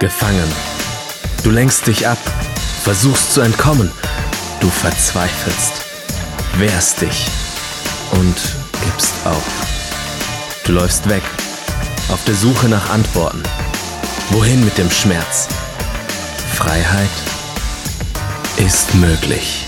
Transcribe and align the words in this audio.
Gefangen. 0.00 0.48
Du 1.42 1.50
lenkst 1.50 1.88
dich 1.88 2.06
ab, 2.06 2.18
versuchst 2.84 3.32
zu 3.32 3.40
entkommen. 3.40 3.90
Du 4.60 4.70
verzweifelst, 4.70 5.72
wehrst 6.56 7.00
dich 7.00 7.26
und 8.12 8.36
gibst 8.84 9.12
auf. 9.24 9.42
Du 10.64 10.72
läufst 10.72 11.08
weg, 11.08 11.24
auf 12.10 12.24
der 12.26 12.34
Suche 12.36 12.68
nach 12.68 12.90
Antworten. 12.90 13.42
Wohin 14.30 14.64
mit 14.64 14.78
dem 14.78 14.90
Schmerz? 14.90 15.48
Freiheit 16.54 17.10
ist 18.56 18.94
möglich. 18.94 19.67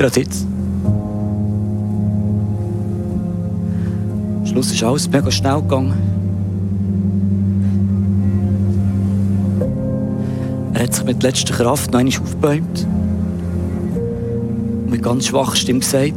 Jetzt. 0.00 0.46
Am 4.38 4.46
Schluss 4.46 4.72
ist 4.72 4.82
alles 4.82 5.10
mega 5.10 5.30
schnell 5.30 5.60
gegangen. 5.60 5.92
Er 10.72 10.84
hat 10.84 10.94
sich 10.94 11.04
mit 11.04 11.22
letzter 11.22 11.52
Kraft 11.52 11.92
noch 11.92 12.00
einmal 12.00 12.18
aufgebäumt 12.18 12.86
und 14.84 14.90
mit 14.90 15.02
ganz 15.02 15.26
schwacher 15.26 15.54
Stimme 15.54 15.80
gesagt: 15.80 16.14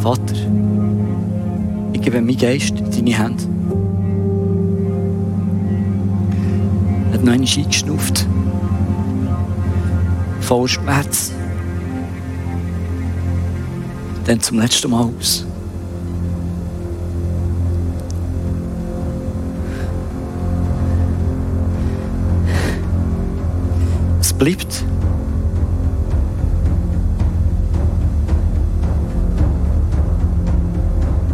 Vater, 0.00 0.34
ich 1.92 2.00
gebe 2.00 2.20
meinen 2.20 2.36
Geist 2.36 2.74
in 2.80 2.90
deine 2.90 3.16
Hände. 3.16 3.44
Er 7.10 7.14
hat 7.14 7.24
noch 7.24 7.32
einmal 7.32 7.48
eingeschnauft. 7.48 8.26
Voll 10.46 10.68
Schmerz. 10.68 11.32
Dann 14.26 14.40
zum 14.40 14.60
letzten 14.60 14.92
Mal 14.92 15.02
aus. 15.02 15.44
Es 24.20 24.32
bleibt. 24.32 24.84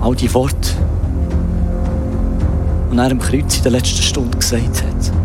All 0.00 0.16
die 0.16 0.33
Worte, 0.33 0.56
die 2.90 2.96
er 2.96 3.10
am 3.10 3.18
Kreuz 3.18 3.58
in 3.58 3.62
der 3.62 3.72
letzten 3.72 4.02
Stunde 4.02 4.38
gesagt 4.38 4.83
hat. 4.83 5.22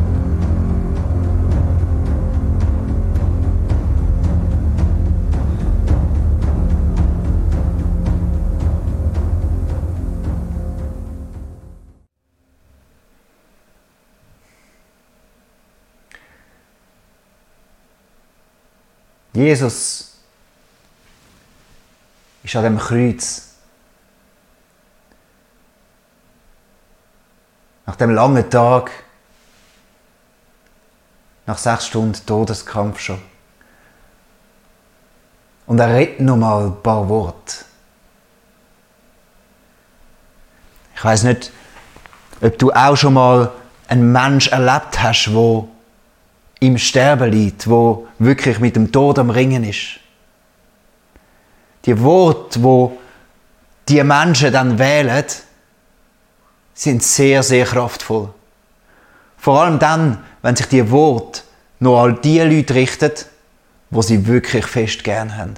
Jesus 19.38 20.13
ist 22.43 22.55
an 22.55 22.63
dem 22.63 22.80
Kreuz. 22.80 23.49
Nach 27.85 27.95
dem 27.97 28.15
langen 28.15 28.49
Tag, 28.49 28.89
nach 31.45 31.58
sechs 31.59 31.86
Stunden 31.86 32.20
Todeskampf 32.26 32.99
schon. 32.99 33.21
Und 35.67 35.77
er 35.77 35.93
redet 35.93 36.21
noch 36.21 36.37
mal 36.37 36.65
ein 36.65 36.81
paar 36.81 37.08
Worte. 37.08 37.58
Ich 40.95 41.03
weiß 41.03 41.23
nicht, 41.26 41.52
ob 42.42 42.58
du 42.58 42.71
auch 42.71 42.95
schon 42.95 43.14
mal 43.14 43.52
einen 43.87 44.11
Mensch 44.11 44.47
erlebt 44.47 44.99
hast, 44.99 45.31
wo 45.31 45.70
im 46.60 46.78
Sterben 46.78 47.32
liegt, 47.32 47.70
wo 47.70 48.08
wirklich 48.20 48.60
mit 48.60 48.76
dem 48.76 48.92
Tod 48.92 49.20
am 49.20 49.30
Ringen 49.30 49.64
ist. 49.64 50.00
Die 51.86 52.00
Worte, 52.02 52.64
wo 52.64 52.98
die 53.88 54.04
Menschen 54.04 54.52
dann 54.52 54.80
wählen, 54.80 55.23
sind 56.73 57.04
sehr, 57.04 57.44
sehr 57.44 57.66
kraftvoll. 57.66 58.30
Vor 59.38 59.62
allem 59.62 59.80
dann, 59.80 60.23
wenn 60.42 60.56
sich 60.56 60.68
die 60.68 60.90
Worte 60.92 61.42
nur 61.80 62.02
an 62.02 62.20
die 62.22 62.40
Leute 62.40 62.74
richten, 62.74 63.12
wo 63.89 64.02
sie 64.02 64.28
wirklich 64.28 64.66
fest 64.66 65.04
gern 65.04 65.38
haben. 65.38 65.56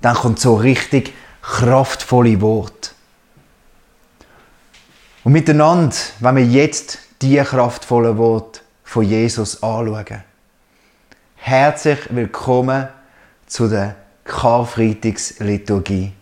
Dann 0.00 0.16
kommt 0.16 0.40
so 0.40 0.56
richtig 0.56 1.14
kraftvolle 1.42 2.40
Worte. 2.40 2.90
Und 5.22 5.32
miteinander, 5.32 5.96
wenn 6.20 6.36
wir 6.36 6.44
jetzt 6.44 6.98
die 7.22 7.36
kraftvollen 7.36 8.18
Worte 8.18 8.60
von 8.86 9.02
Jesus 9.02 9.62
anschauen. 9.64 10.22
Herzlich 11.34 11.98
willkommen 12.08 12.88
zu 13.46 13.68
der 13.68 13.96
Karfreitagsliturgie. 14.24 16.12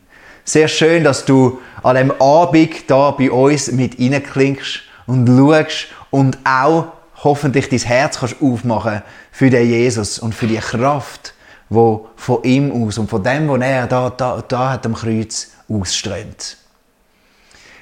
Sehr 0.45 0.67
schön, 0.69 1.05
dass 1.05 1.27
du 1.27 1.61
an 1.83 1.97
dem 1.97 2.11
Abend 2.21 2.91
da 2.91 3.11
bei 3.13 3.31
uns 3.31 3.71
mit 3.71 4.01
reinklingst 4.01 4.81
und 5.07 5.29
schaust 5.29 5.89
und 6.11 6.39
auch 6.45 6.87
hoffentlich 7.23 7.69
dein 7.69 7.81
Herz 7.81 8.19
kannst 8.19 8.37
aufmachen 8.41 9.03
für 9.31 9.51
den 9.51 9.69
Jesus 9.69 10.19
und 10.19 10.35
für 10.35 10.47
die 10.47 10.57
Kraft, 10.57 11.35
wo 11.69 12.09
von 12.17 12.43
ihm 12.45 12.73
aus 12.73 12.97
und 12.97 13.11
von 13.11 13.23
dem, 13.23 13.47
was 13.47 13.61
er 13.61 13.87
da, 13.87 14.09
da, 14.09 14.43
da 14.49 14.71
hat 14.71 14.87
am 14.87 14.95
Kreuz 14.95 15.53
ausströmt. 15.69 16.57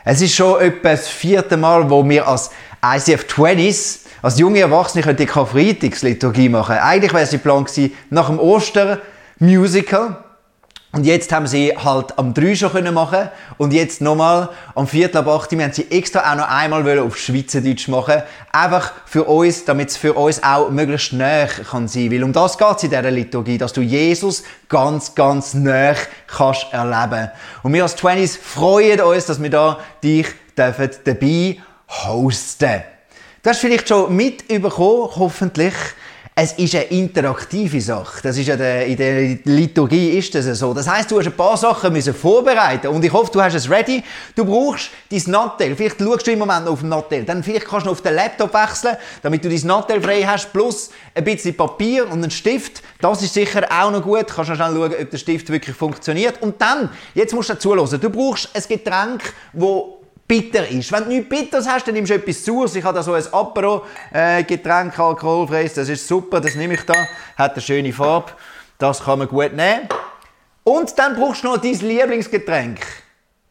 Es 0.04 0.20
ist 0.20 0.34
schon 0.34 0.60
etwa 0.60 0.90
das 0.90 1.06
vierte 1.06 1.56
Mal, 1.56 1.88
wo 1.88 2.06
wir 2.08 2.26
als 2.26 2.50
ICF 2.84 3.26
20s 3.26 4.01
als 4.22 4.38
junge 4.38 4.60
Erwachsene 4.60 5.02
könnte 5.02 5.24
ich 5.24 5.28
Karfreitagsliturgie 5.28 6.48
machen. 6.48 6.78
Eigentlich 6.78 7.12
wäre 7.12 7.24
es 7.24 7.36
Plan 7.42 7.64
gewesen, 7.64 7.92
nach 8.08 8.28
dem 8.28 8.38
Oster-Musical. 8.38 10.16
Und 10.92 11.04
jetzt 11.04 11.32
haben 11.32 11.46
sie 11.46 11.72
halt 11.76 12.18
am 12.18 12.34
3 12.34 12.54
schon 12.54 12.70
können 12.70 12.92
machen 12.92 13.30
und 13.56 13.72
jetzt 13.72 14.02
nochmal 14.02 14.50
am 14.74 14.86
Viertel 14.86 15.16
ab 15.16 15.28
8 15.28 15.52
wir 15.52 15.64
haben 15.64 15.72
sie 15.72 15.90
extra 15.90 16.20
auch 16.30 16.36
noch 16.36 16.48
einmal 16.48 16.98
auf 16.98 17.16
Schweizerdeutsch 17.16 17.88
machen. 17.88 18.22
Einfach 18.52 18.92
für 19.06 19.24
uns, 19.24 19.64
damit 19.64 19.88
es 19.88 19.96
für 19.96 20.12
uns 20.12 20.42
auch 20.42 20.68
möglichst 20.68 21.14
näher 21.14 21.48
kann 21.48 21.88
sein. 21.88 22.12
Weil 22.12 22.22
um 22.22 22.34
das 22.34 22.58
geht 22.58 22.76
es 22.76 22.82
in 22.82 22.90
dieser 22.90 23.10
Liturgie, 23.10 23.56
dass 23.56 23.72
du 23.72 23.80
Jesus 23.80 24.44
ganz, 24.68 25.14
ganz 25.14 25.54
näher 25.54 25.96
kannst 26.26 26.66
erleben. 26.72 27.30
Und 27.62 27.72
wir 27.72 27.84
als 27.84 27.96
20s 27.96 28.38
freuen 28.38 29.00
uns, 29.00 29.24
dass 29.24 29.42
wir 29.42 29.50
da 29.50 29.78
dich 30.04 30.26
dürfen 30.58 30.90
dabei 31.04 31.56
hosten 31.88 32.82
Du 33.42 33.50
hast 33.50 33.58
vielleicht 33.58 33.88
schon 33.88 34.14
mitbekommen, 34.14 35.08
hoffentlich, 35.16 35.74
es 36.32 36.52
ist 36.52 36.76
eine 36.76 36.84
interaktive 36.84 37.80
Sache. 37.80 38.20
Das 38.22 38.38
ist 38.38 38.46
ja 38.46 38.56
der, 38.56 38.86
in 38.86 38.96
der 38.96 39.36
Liturgie 39.44 40.10
ist 40.10 40.32
das 40.36 40.46
so. 40.60 40.72
Das 40.72 40.88
heißt, 40.88 41.10
du 41.10 41.18
hast 41.18 41.26
ein 41.26 41.32
paar 41.32 41.56
Sachen 41.56 41.92
müssen 41.92 42.14
vorbereiten 42.14 42.86
und 42.86 43.04
ich 43.04 43.12
hoffe, 43.12 43.32
du 43.32 43.42
hast 43.42 43.54
es 43.54 43.68
ready. 43.68 44.00
Du 44.36 44.44
brauchst 44.44 44.90
dein 45.10 45.22
Nattel. 45.26 45.74
Vielleicht 45.74 45.98
schaust 45.98 46.24
du 46.24 46.30
im 46.30 46.38
Moment 46.38 46.66
noch 46.66 46.74
auf 46.74 46.80
den 46.80 46.90
Nattel. 46.90 47.24
Dann 47.24 47.42
vielleicht 47.42 47.66
kannst 47.66 47.86
du 47.86 47.90
auf 47.90 48.00
den 48.00 48.14
Laptop 48.14 48.54
wechseln, 48.54 48.96
damit 49.22 49.44
du 49.44 49.48
dein 49.48 49.66
Nattel 49.66 50.00
frei 50.00 50.22
hast, 50.22 50.52
plus 50.52 50.90
ein 51.12 51.24
bisschen 51.24 51.56
Papier 51.56 52.04
und 52.04 52.22
einen 52.22 52.30
Stift. 52.30 52.80
Das 53.00 53.22
ist 53.22 53.34
sicher 53.34 53.66
auch 53.72 53.90
noch 53.90 54.02
gut. 54.02 54.30
Du 54.30 54.34
kannst 54.34 54.50
noch 54.50 54.56
schnell 54.56 54.72
schauen, 54.72 54.94
ob 55.02 55.10
der 55.10 55.18
Stift 55.18 55.50
wirklich 55.50 55.76
funktioniert. 55.76 56.40
Und 56.42 56.60
dann, 56.60 56.90
jetzt 57.12 57.34
musst 57.34 57.50
du 57.50 57.58
zuhören. 57.58 58.00
Du 58.00 58.08
brauchst 58.08 58.50
ein 58.54 58.62
Getränk, 58.68 59.34
das 59.52 60.01
bitter 60.32 60.66
ist. 60.66 60.90
Wenn 60.90 61.04
du 61.04 61.08
nichts 61.10 61.28
Bitters 61.28 61.68
hast, 61.68 61.86
dann 61.86 61.94
nimmst 61.94 62.10
du 62.10 62.14
etwas 62.14 62.42
zu. 62.42 62.64
Ich 62.64 62.82
habe 62.82 62.96
da 62.96 63.02
so 63.02 63.12
ein 63.12 63.22
Apero-Getränk, 63.30 64.98
äh, 64.98 65.02
alkoholfreies. 65.02 65.74
Das 65.74 65.90
ist 65.90 66.08
super, 66.08 66.40
das 66.40 66.54
nehme 66.54 66.72
ich 66.72 66.82
da. 66.86 66.94
Hat 67.36 67.52
eine 67.52 67.60
schöne 67.60 67.92
Farbe. 67.92 68.32
Das 68.78 69.04
kann 69.04 69.18
man 69.18 69.28
gut 69.28 69.52
nehmen. 69.52 69.88
Und 70.64 70.98
dann 70.98 71.16
brauchst 71.16 71.44
du 71.44 71.48
noch 71.48 71.58
dein 71.58 71.74
Lieblingsgetränk. 71.74 72.80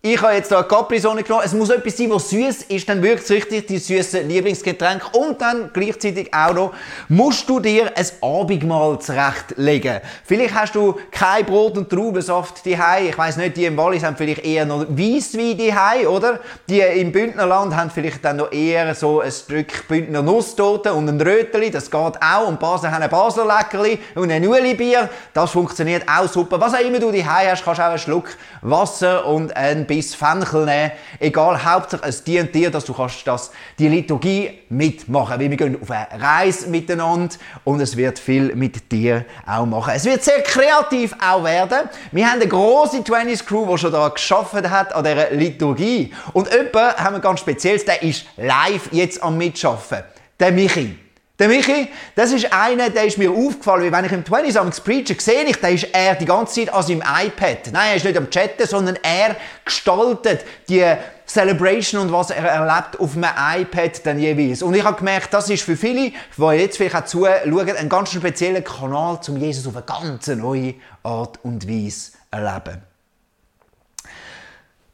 Ich 0.03 0.19
habe 0.19 0.33
jetzt 0.33 0.47
hier 0.47 0.57
eine 0.57 0.67
Capri-Sonne 0.67 1.21
genommen. 1.21 1.43
Es 1.45 1.53
muss 1.53 1.69
etwas 1.69 1.95
sein, 1.95 2.09
was 2.09 2.31
süß 2.31 2.63
ist, 2.63 2.89
dann 2.89 3.03
wirkt 3.03 3.23
es 3.23 3.29
richtig, 3.29 3.67
die 3.67 3.77
süße 3.77 4.21
Lieblingsgetränk. 4.21 5.13
Und 5.13 5.39
dann 5.39 5.69
gleichzeitig 5.71 6.33
auch 6.33 6.55
noch, 6.55 6.73
musst 7.07 7.47
du 7.47 7.59
dir 7.59 7.91
ein 7.95 8.07
Abendmahl 8.19 8.97
zurechtlegen. 8.97 9.99
Vielleicht 10.25 10.55
hast 10.55 10.73
du 10.73 10.95
kein 11.11 11.45
Brot 11.45 11.77
und 11.77 11.87
Traubensaft 11.87 12.65
daheim. 12.65 13.09
Ich 13.09 13.17
weiß 13.17 13.37
nicht, 13.37 13.57
die 13.57 13.65
im 13.65 13.77
Wallis 13.77 14.03
haben 14.03 14.15
vielleicht 14.17 14.43
eher 14.43 14.65
noch 14.65 14.87
Weisswein 14.89 15.55
daheim, 15.55 16.07
oder? 16.07 16.39
Die 16.67 16.79
im 16.79 17.11
Bündnerland 17.11 17.75
haben 17.75 17.91
vielleicht 17.91 18.25
dann 18.25 18.37
noch 18.37 18.51
eher 18.51 18.95
so 18.95 19.21
ein 19.21 19.31
Stück 19.31 19.87
Bündner 19.87 20.23
Nusstorte 20.23 20.95
und 20.95 21.09
ein 21.09 21.21
Röteli. 21.21 21.69
Das 21.69 21.91
geht 21.91 22.01
auch. 22.19 22.47
Und 22.47 22.59
Basel 22.59 22.89
haben 22.89 23.03
ein 23.03 23.09
Basler 23.11 23.45
Leckerli 23.45 23.99
und 24.15 24.31
ein 24.31 24.47
Ueli-Bier. 24.47 25.11
Das 25.31 25.51
funktioniert 25.51 26.05
auch 26.09 26.27
super. 26.27 26.59
Was 26.59 26.73
auch 26.73 26.79
immer 26.79 26.97
du 26.97 27.11
daheim 27.11 27.51
hast, 27.51 27.63
kannst 27.63 27.77
du 27.77 27.83
auch 27.83 27.89
einen 27.89 27.99
Schluck 27.99 28.29
Wasser 28.63 29.27
und 29.27 29.55
ein 29.55 29.85
bis 29.91 30.15
Fenchel 30.15 30.63
nehmen. 30.63 30.91
Egal, 31.19 31.65
Hauptsache 31.65 32.05
es 32.05 32.23
dient 32.23 32.55
dir, 32.55 32.71
dass 32.71 32.85
du 32.85 32.93
kannst 32.93 33.27
das, 33.27 33.51
die 33.77 33.89
Liturgie 33.89 34.61
mitmachen. 34.69 35.37
Weil 35.37 35.49
wir 35.49 35.57
gehen 35.57 35.77
auf 35.81 35.91
eine 35.91 36.07
Reise 36.17 36.69
miteinander 36.69 37.35
und 37.65 37.81
es 37.81 37.97
wird 37.97 38.17
viel 38.17 38.55
mit 38.55 38.89
dir 38.89 39.25
auch 39.45 39.65
machen. 39.65 39.91
Es 39.93 40.05
wird 40.05 40.23
sehr 40.23 40.41
kreativ 40.43 41.13
auch 41.21 41.43
werden. 41.43 41.89
Wir 42.13 42.25
haben 42.25 42.39
eine 42.39 42.47
grosse 42.47 42.99
20s 42.99 43.43
Crew, 43.43 43.69
die 43.69 43.77
schon 43.79 43.91
da 43.91 44.07
geschafft 44.07 44.53
hat 44.53 44.95
an 44.95 45.03
dieser 45.03 45.31
Liturgie. 45.31 46.13
Und 46.31 46.49
jemand 46.49 46.97
haben 46.97 47.17
wir 47.17 47.19
ganz 47.19 47.41
speziell, 47.41 47.77
der 47.79 48.01
ist 48.01 48.25
live 48.37 48.87
jetzt 48.93 49.21
am 49.21 49.37
Mitschaffen. 49.37 50.05
Der 50.39 50.53
Michi. 50.53 51.00
Der 51.41 51.47
Michi, 51.47 51.87
das 52.13 52.31
ist 52.31 52.53
einer, 52.53 52.91
der 52.91 53.05
ist 53.05 53.17
mir 53.17 53.31
aufgefallen, 53.31 53.85
wie 53.85 53.91
wenn 53.91 54.05
ich 54.05 54.11
im 54.11 54.23
20 54.23 54.59
Amts 54.59 54.79
preache, 54.79 55.19
sehe 55.19 55.43
ich, 55.45 55.55
der 55.55 55.71
ist 55.71 55.87
er 55.91 56.13
die 56.13 56.25
ganze 56.25 56.53
Zeit 56.53 56.71
an 56.71 56.83
seinem 56.83 57.01
iPad. 57.01 57.71
Nein, 57.71 57.89
er 57.89 57.95
ist 57.95 58.05
nicht 58.05 58.15
am 58.15 58.29
Chatten, 58.29 58.67
sondern 58.67 58.99
er 59.01 59.35
gestaltet 59.65 60.45
die 60.69 60.85
Celebration 61.25 62.01
und 62.01 62.11
was 62.11 62.29
er 62.29 62.43
erlebt 62.43 62.99
auf 62.99 63.17
einem 63.17 63.63
iPad 63.63 64.05
dann 64.05 64.19
jeweils. 64.19 64.61
Und 64.61 64.75
ich 64.75 64.83
habe 64.83 64.97
gemerkt, 64.97 65.33
das 65.33 65.49
ist 65.49 65.63
für 65.63 65.75
viele, 65.75 66.11
die 66.37 66.43
jetzt 66.59 66.77
vielleicht 66.77 66.95
auch 66.95 67.05
zuschauen, 67.05 67.75
ein 67.75 67.89
ganz 67.89 68.11
spezieller 68.11 68.61
Kanal, 68.61 69.19
um 69.27 69.37
Jesus 69.37 69.65
auf 69.65 69.75
eine 69.75 69.85
ganz 69.85 70.27
neue 70.27 70.75
Art 71.01 71.39
und 71.41 71.67
Weise 71.67 72.11
erleben. 72.29 72.83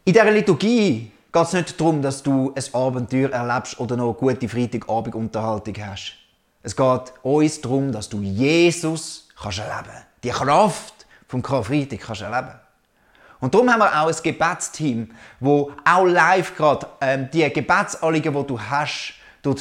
In 0.06 0.14
dieser 0.14 0.32
Liturgie 0.32 1.12
geht 1.34 1.44
es 1.44 1.52
nicht 1.52 1.78
darum, 1.78 2.02
dass 2.02 2.24
du 2.24 2.54
ein 2.56 2.74
Abenteuer 2.74 3.32
erlebst 3.32 3.78
oder 3.82 3.98
noch 3.98 4.18
eine 4.18 4.34
gute 4.34 4.48
Freitagabendunterhaltung 4.48 5.76
hast. 5.86 6.27
Es 6.64 6.76
geht 6.76 7.14
uns 7.24 7.62
darum, 7.62 7.92
dass 7.92 8.10
du 8.10 8.22
Jesus 8.22 9.30
kannst 9.40 9.60
erleben. 9.60 9.98
Die 10.24 10.30
Kraft 10.30 11.06
vom 11.28 11.42
Karfreitag 11.42 12.00
kannst 12.00 12.22
erleben. 12.22 12.60
Und 13.40 13.54
darum 13.54 13.72
haben 13.72 13.80
wir 13.80 14.02
auch 14.02 14.08
ein 14.08 14.16
Gebetsteam, 14.24 15.12
wo 15.40 15.72
auch 15.86 16.06
live 16.06 16.56
gerade 16.56 16.88
ähm, 17.02 17.30
die 17.32 17.48
Gebetsanliegen, 17.52 18.34
die 18.34 18.48
du 18.48 18.60
hast, 18.60 19.14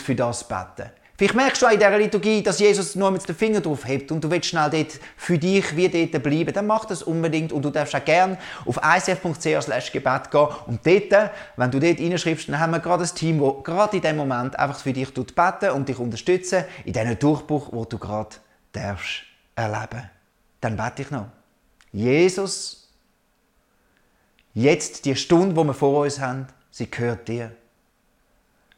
für 0.02 0.14
das 0.16 0.42
beten. 0.42 0.90
Vielleicht 1.16 1.34
merkst 1.34 1.62
du 1.62 1.66
auch 1.66 1.70
in 1.70 1.78
dieser 1.78 1.96
Liturgie, 1.96 2.42
dass 2.42 2.58
Jesus 2.58 2.94
nur 2.94 3.10
mit 3.10 3.26
dem 3.26 3.34
Finger 3.34 3.62
drauf 3.62 3.86
hebt 3.86 4.12
und 4.12 4.22
du 4.22 4.30
willst 4.30 4.50
schnell 4.50 4.68
dort 4.68 5.00
für 5.16 5.38
dich 5.38 5.74
wie 5.74 5.88
dort 5.88 6.22
bleiben. 6.22 6.52
Dann 6.52 6.66
mach 6.66 6.84
das 6.84 7.02
unbedingt 7.02 7.52
und 7.52 7.64
du 7.64 7.70
darfst 7.70 7.94
auch 7.94 8.04
gerne 8.04 8.36
auf 8.66 8.76
icf.ch 8.76 9.92
gebet 9.92 10.30
gehen 10.30 10.48
und 10.66 10.86
dort, 10.86 11.30
wenn 11.56 11.70
du 11.70 11.80
dort 11.80 12.00
reinschreibst, 12.00 12.48
dann 12.48 12.60
haben 12.60 12.72
wir 12.72 12.80
gerade 12.80 13.04
ein 13.04 13.14
Team, 13.14 13.40
das 13.40 13.64
gerade 13.64 13.96
in 13.96 14.02
dem 14.02 14.16
Moment 14.16 14.58
einfach 14.58 14.78
für 14.78 14.92
dich 14.92 15.14
beten 15.14 15.70
und 15.70 15.88
dich 15.88 15.98
unterstützen 15.98 16.64
in 16.84 16.92
diesem 16.92 17.18
Durchbruch, 17.18 17.68
wo 17.72 17.86
du 17.86 17.96
gerade 17.96 18.36
darfst 18.72 19.22
erleben. 19.54 20.10
Dann 20.60 20.76
bete 20.76 21.00
ich 21.00 21.10
noch. 21.10 21.28
Jesus, 21.92 22.92
jetzt 24.52 25.06
die 25.06 25.16
Stunde, 25.16 25.54
die 25.54 25.66
wir 25.66 25.72
vor 25.72 26.02
uns 26.02 26.20
haben, 26.20 26.46
sie 26.70 26.90
gehört 26.90 27.26
dir. 27.26 27.52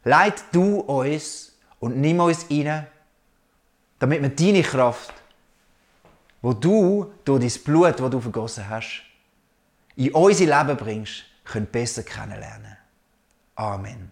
Leid 0.04 0.34
du 0.52 0.78
uns 0.80 1.47
und 1.80 1.96
nimm 1.96 2.20
uns 2.20 2.46
rein, 2.50 2.86
damit 3.98 4.22
wir 4.22 4.28
deine 4.30 4.62
Kraft, 4.62 5.12
wo 6.40 6.52
du 6.52 7.12
durch 7.24 7.40
dein 7.40 7.62
Blut, 7.64 8.00
das 8.00 8.10
du 8.10 8.20
vergossen 8.20 8.68
hast, 8.68 9.02
in 9.96 10.12
unser 10.12 10.44
Leben 10.44 10.76
bringst, 10.76 11.24
können 11.44 11.66
besser 11.66 12.02
kennenlernen. 12.02 12.76
Amen. 13.56 14.10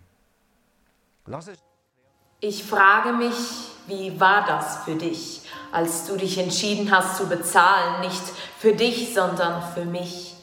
Ich 2.41 2.65
frage 2.65 3.13
mich, 3.13 3.35
wie 3.87 4.19
war 4.19 4.45
das 4.47 4.85
für 4.85 4.95
dich, 4.95 5.43
als 5.73 6.07
du 6.07 6.17
dich 6.17 6.39
entschieden 6.39 6.91
hast 6.91 7.17
zu 7.17 7.29
bezahlen, 7.29 8.01
nicht 8.01 8.23
für 8.59 8.75
dich, 8.75 9.15
sondern 9.15 9.63
für 9.75 9.85
mich? 9.85 10.36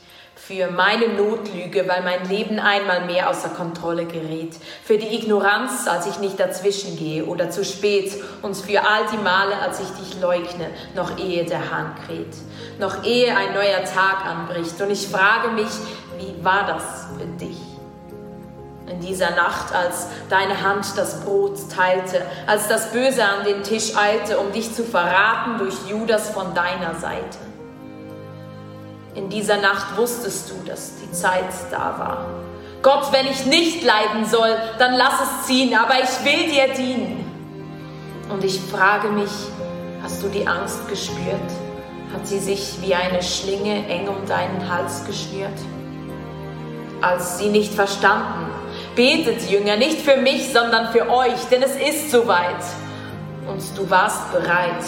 Für 0.45 0.69
meine 0.69 1.07
Notlüge, 1.07 1.87
weil 1.87 2.03
mein 2.03 2.27
Leben 2.27 2.59
einmal 2.59 3.05
mehr 3.05 3.29
außer 3.29 3.49
Kontrolle 3.49 4.05
gerät, 4.05 4.53
für 4.83 4.97
die 4.97 5.15
Ignoranz, 5.15 5.87
als 5.87 6.05
ich 6.05 6.19
nicht 6.19 6.37
dazwischen 6.37 6.97
gehe 6.97 7.23
oder 7.23 7.49
zu 7.49 7.63
spät 7.63 8.11
und 8.41 8.57
für 8.57 8.81
all 8.81 9.05
die 9.13 9.23
Male, 9.23 9.55
als 9.61 9.79
ich 9.79 9.87
dich 9.91 10.19
leugne, 10.19 10.69
noch 10.95 11.17
ehe 11.17 11.45
der 11.45 11.71
Hahn 11.71 11.95
kräht, 12.05 12.35
noch 12.77 13.05
ehe 13.05 13.33
ein 13.37 13.53
neuer 13.53 13.85
Tag 13.85 14.25
anbricht. 14.25 14.81
Und 14.81 14.91
ich 14.91 15.07
frage 15.07 15.49
mich, 15.49 15.71
wie 16.17 16.43
war 16.43 16.67
das 16.67 17.07
für 17.17 17.25
dich? 17.45 17.57
In 18.91 18.99
dieser 18.99 19.31
Nacht, 19.31 19.73
als 19.73 20.07
deine 20.29 20.61
Hand 20.61 20.85
das 20.97 21.21
Brot 21.21 21.57
teilte, 21.73 22.21
als 22.47 22.67
das 22.67 22.91
Böse 22.91 23.23
an 23.23 23.45
den 23.45 23.63
Tisch 23.63 23.95
eilte, 23.95 24.37
um 24.39 24.51
dich 24.51 24.73
zu 24.73 24.83
verraten 24.83 25.57
durch 25.57 25.75
Judas 25.87 26.31
von 26.31 26.53
deiner 26.53 26.95
Seite. 26.95 27.52
In 29.15 29.29
dieser 29.29 29.57
Nacht 29.57 29.95
wusstest 29.95 30.49
du, 30.49 30.55
dass 30.67 30.93
die 30.97 31.11
Zeit 31.11 31.45
da 31.69 31.95
war. 31.99 32.25
Gott, 32.81 33.11
wenn 33.11 33.27
ich 33.27 33.45
nicht 33.45 33.83
leiden 33.83 34.25
soll, 34.25 34.55
dann 34.79 34.95
lass 34.95 35.13
es 35.21 35.47
ziehen, 35.47 35.75
aber 35.75 35.95
ich 35.99 36.25
will 36.25 36.51
dir 36.51 36.73
dienen. 36.73 37.23
Und 38.29 38.43
ich 38.43 38.59
frage 38.59 39.09
mich, 39.09 39.29
hast 40.01 40.23
du 40.23 40.29
die 40.29 40.47
Angst 40.47 40.87
gespürt? 40.89 41.51
Hat 42.11 42.27
sie 42.27 42.39
sich 42.39 42.81
wie 42.81 42.95
eine 42.95 43.21
Schlinge 43.21 43.87
eng 43.87 44.07
um 44.07 44.25
deinen 44.27 44.67
Hals 44.67 45.05
geschnürt? 45.05 45.59
Als 47.01 47.37
sie 47.37 47.49
nicht 47.49 47.73
verstanden, 47.73 48.51
betet 48.95 49.49
Jünger, 49.49 49.77
nicht 49.77 50.01
für 50.01 50.17
mich, 50.17 50.51
sondern 50.51 50.91
für 50.91 51.09
euch, 51.09 51.39
denn 51.51 51.61
es 51.61 51.75
ist 51.75 52.09
soweit. 52.09 52.63
Und 53.47 53.61
du 53.77 53.89
warst 53.89 54.31
bereit, 54.31 54.83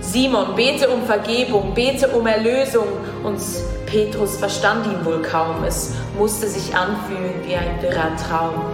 Simon, 0.00 0.54
bete 0.56 0.88
um 0.88 1.04
Vergebung, 1.04 1.74
bete 1.74 2.08
um 2.08 2.26
Erlösung. 2.26 2.88
Und 3.22 3.40
Petrus 3.86 4.36
verstand 4.38 4.86
ihn 4.86 5.04
wohl 5.04 5.22
kaum. 5.22 5.62
Es 5.64 5.92
musste 6.18 6.46
sich 6.48 6.74
anfühlen 6.74 7.34
wie 7.46 7.54
ein 7.54 7.80
wirrer 7.82 8.16
Traum. 8.16 8.64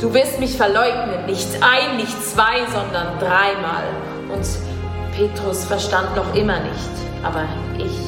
Du 0.00 0.14
wirst 0.14 0.40
mich 0.40 0.56
verleugnen, 0.56 1.26
nicht 1.26 1.48
ein, 1.60 1.98
nicht 1.98 2.24
zwei, 2.24 2.64
sondern 2.72 3.18
dreimal. 3.18 3.84
Und 4.32 4.46
Petrus 5.14 5.64
verstand 5.64 6.16
noch 6.16 6.34
immer 6.34 6.60
nicht, 6.60 6.90
aber 7.22 7.44
ich, 7.76 7.98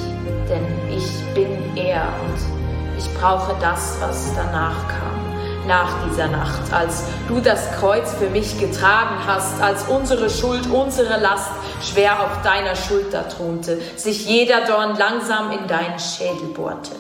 denn 0.49 0.65
ich 0.91 1.35
bin 1.35 1.77
er 1.77 2.05
und 2.25 2.99
ich 2.99 3.13
brauche 3.21 3.55
das, 3.61 3.99
was 4.01 4.33
danach 4.35 4.89
kam 4.89 5.22
nach 5.67 6.09
dieser 6.09 6.29
Nacht, 6.29 6.73
als 6.73 7.05
du 7.29 7.41
das 7.41 7.73
Kreuz 7.79 8.13
für 8.15 8.29
mich 8.31 8.59
getragen 8.59 9.17
hast, 9.27 9.61
als 9.61 9.85
unsere 9.85 10.29
Schuld, 10.29 10.69
unsere 10.71 11.21
Last 11.21 11.51
schwer 11.83 12.21
auf 12.21 12.43
deiner 12.43 12.75
Schulter 12.75 13.29
thronte, 13.29 13.81
sich 13.97 14.27
jeder 14.27 14.65
Dorn 14.65 14.97
langsam 14.97 15.53
in 15.53 15.67
deinen 15.69 15.99
Schädel 15.99 16.49
bohrte. 16.55 16.97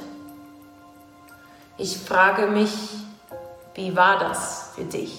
Ich 1.78 1.98
frage 1.98 2.46
mich, 2.46 2.70
wie 3.74 3.96
war 3.96 4.18
das 4.18 4.70
für 4.76 4.84
dich 4.84 5.18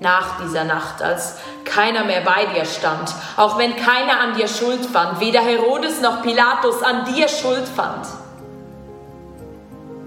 nach 0.00 0.40
dieser 0.42 0.64
Nacht, 0.64 1.02
als 1.02 1.36
keiner 1.64 2.04
mehr 2.04 2.22
bei 2.22 2.46
dir 2.46 2.64
stand, 2.64 3.12
auch 3.36 3.58
wenn 3.58 3.76
keiner 3.76 4.20
an 4.20 4.34
dir 4.34 4.48
Schuld 4.48 4.84
fand, 4.84 5.20
weder 5.20 5.40
Herodes 5.40 6.00
noch 6.00 6.22
Pilatus 6.22 6.82
an 6.82 7.04
dir 7.12 7.28
Schuld 7.28 7.68
fand? 7.68 8.06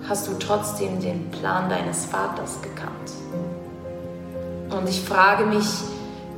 Hast 0.07 0.27
du 0.27 0.33
trotzdem 0.33 1.01
den 1.01 1.29
Plan 1.31 1.69
deines 1.69 2.05
Vaters 2.05 2.61
gekannt. 2.61 3.11
Und 4.69 4.87
ich 4.89 5.01
frage 5.01 5.45
mich, 5.45 5.65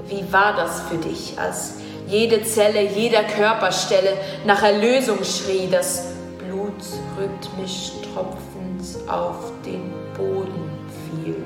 wie 0.07 0.31
war 0.31 0.55
das 0.55 0.81
für 0.81 0.97
dich, 0.97 1.37
als 1.37 1.75
jede 2.07 2.43
Zelle, 2.43 2.81
jeder 2.87 3.23
Körperstelle 3.23 4.13
nach 4.45 4.63
Erlösung 4.63 5.23
schrie, 5.23 5.67
das 5.69 6.05
Blut 6.39 6.81
rhythmisch 7.17 7.91
tropfend 8.13 9.09
auf 9.09 9.51
den 9.65 9.91
Boden 10.15 10.71
fiel. 11.09 11.43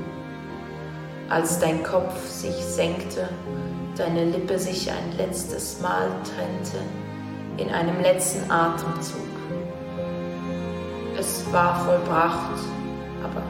Als 1.29 1.59
dein 1.59 1.81
Kopf 1.81 2.27
sich 2.27 2.55
senkte, 2.55 3.29
deine 3.97 4.25
Lippe 4.25 4.59
sich 4.59 4.91
ein 4.91 5.17
letztes 5.17 5.79
Mal 5.79 6.09
trennte, 6.23 6.77
in 7.57 7.69
einem 7.73 7.99
letzten 8.01 8.49
Atemzug 8.51 9.30
es 11.21 11.45
war 11.51 11.85
vollbracht. 11.85 12.59
Aber 13.23 13.43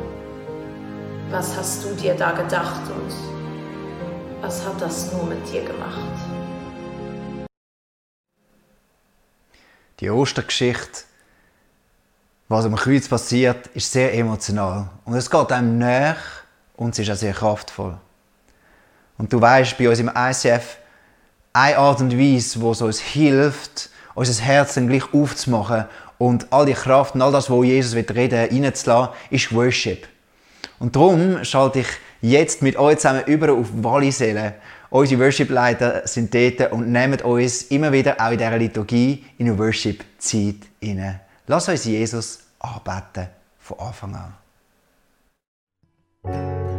was 1.30 1.56
hast 1.56 1.84
du 1.84 1.96
dir 1.96 2.14
da 2.16 2.32
gedacht 2.32 2.82
und 2.90 3.14
was 4.42 4.66
hat 4.66 4.82
das 4.82 5.14
nur 5.14 5.26
mit 5.26 5.52
dir 5.52 5.64
gemacht? 5.64 6.18
Die 10.00 10.10
Ostergeschichte, 10.10 11.04
was 12.50 12.66
am 12.66 12.76
Kreuz 12.76 13.08
passiert, 13.08 13.68
ist 13.68 13.92
sehr 13.92 14.14
emotional. 14.14 14.90
Und 15.06 15.16
es 15.16 15.30
geht 15.30 15.52
einem 15.52 15.78
näher 15.78 16.18
und 16.76 16.94
es 16.94 17.00
ist 17.00 17.12
auch 17.12 17.16
sehr 17.16 17.34
kraftvoll. 17.34 17.98
Und 19.18 19.32
du 19.32 19.40
weißt, 19.40 19.78
bei 19.78 19.88
uns 19.88 20.00
im 20.00 20.12
ICF, 20.14 20.78
eine 21.54 21.78
Art 21.78 22.02
und 22.02 22.18
Weise, 22.18 22.60
wo 22.60 22.72
es 22.72 22.82
uns 22.82 23.00
hilft, 23.00 23.90
unser 24.16 24.44
Herz 24.44 24.74
dann 24.74 24.88
gleich 24.88 25.14
aufzumachen 25.14 25.86
und 26.22 26.54
all 26.54 26.68
die 26.68 26.74
Kraft 26.74 27.16
und 27.16 27.24
all 27.24 27.32
das, 27.32 27.50
wo 27.50 27.64
Jesus 27.64 27.96
reden 27.96 28.16
will, 28.16 28.64
reinzulassen, 28.64 29.16
ist 29.32 29.56
Worship. 29.56 30.08
Und 30.78 30.96
darum 30.96 31.44
schalte 31.44 31.80
ich 31.80 31.88
jetzt 32.22 32.62
mit 32.62 32.76
euch 32.76 32.98
zusammen 32.98 33.24
über 33.26 33.52
auf 33.52 33.66
Wallisellen. 33.74 34.54
Unsere 34.92 35.20
Worship-Leiter 35.20 36.08
sind 36.08 36.32
dort 36.32 36.74
und 36.74 36.92
nehmen 36.92 37.20
uns 37.22 37.64
immer 37.64 37.92
wieder 37.92 38.22
auch 38.22 38.30
in 38.30 38.38
dieser 38.38 38.58
Liturgie 38.58 39.26
in 39.40 39.50
eine 39.50 39.58
Worship-Zeit 39.58 40.58
hinein. 40.80 41.22
Lass 41.48 41.68
uns 41.68 41.86
Jesus 41.86 42.42
arbeiten 42.60 43.28
von 43.58 43.80
Anfang 43.80 44.16
an. 46.24 46.71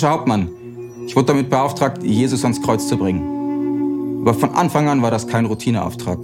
Römischer 0.00 0.10
Hauptmann. 0.10 0.48
Ich 1.06 1.14
wurde 1.14 1.26
damit 1.26 1.50
beauftragt, 1.50 2.02
Jesus 2.02 2.42
ans 2.44 2.62
Kreuz 2.62 2.88
zu 2.88 2.96
bringen. 2.96 4.22
Aber 4.22 4.32
von 4.32 4.50
Anfang 4.54 4.88
an 4.88 5.02
war 5.02 5.10
das 5.10 5.26
kein 5.26 5.44
Routineauftrag. 5.44 6.18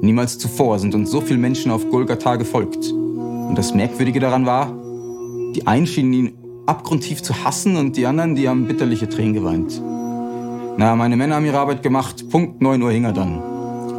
Niemals 0.00 0.38
zuvor 0.38 0.78
sind 0.80 0.94
uns 0.94 1.10
so 1.10 1.20
viele 1.20 1.38
Menschen 1.38 1.70
auf 1.70 1.88
Golgatha 1.88 2.34
gefolgt. 2.36 2.90
Und 2.90 3.54
das 3.56 3.74
Merkwürdige 3.74 4.18
daran 4.18 4.46
war, 4.46 4.72
die 5.54 5.66
einen 5.66 5.86
schienen 5.86 6.12
ihn 6.12 6.32
abgrundtief 6.66 7.22
zu 7.22 7.44
hassen 7.44 7.76
und 7.76 7.96
die 7.96 8.06
anderen, 8.06 8.34
die 8.34 8.48
haben 8.48 8.66
bitterliche 8.66 9.08
Tränen 9.08 9.34
geweint. 9.34 9.80
Na, 10.76 10.96
meine 10.96 11.16
Männer 11.16 11.36
haben 11.36 11.46
ihre 11.46 11.58
Arbeit 11.58 11.82
gemacht. 11.82 12.28
Punkt 12.28 12.60
9 12.60 12.82
Uhr 12.82 12.90
hing 12.90 13.04
er 13.04 13.12
dann. 13.12 13.40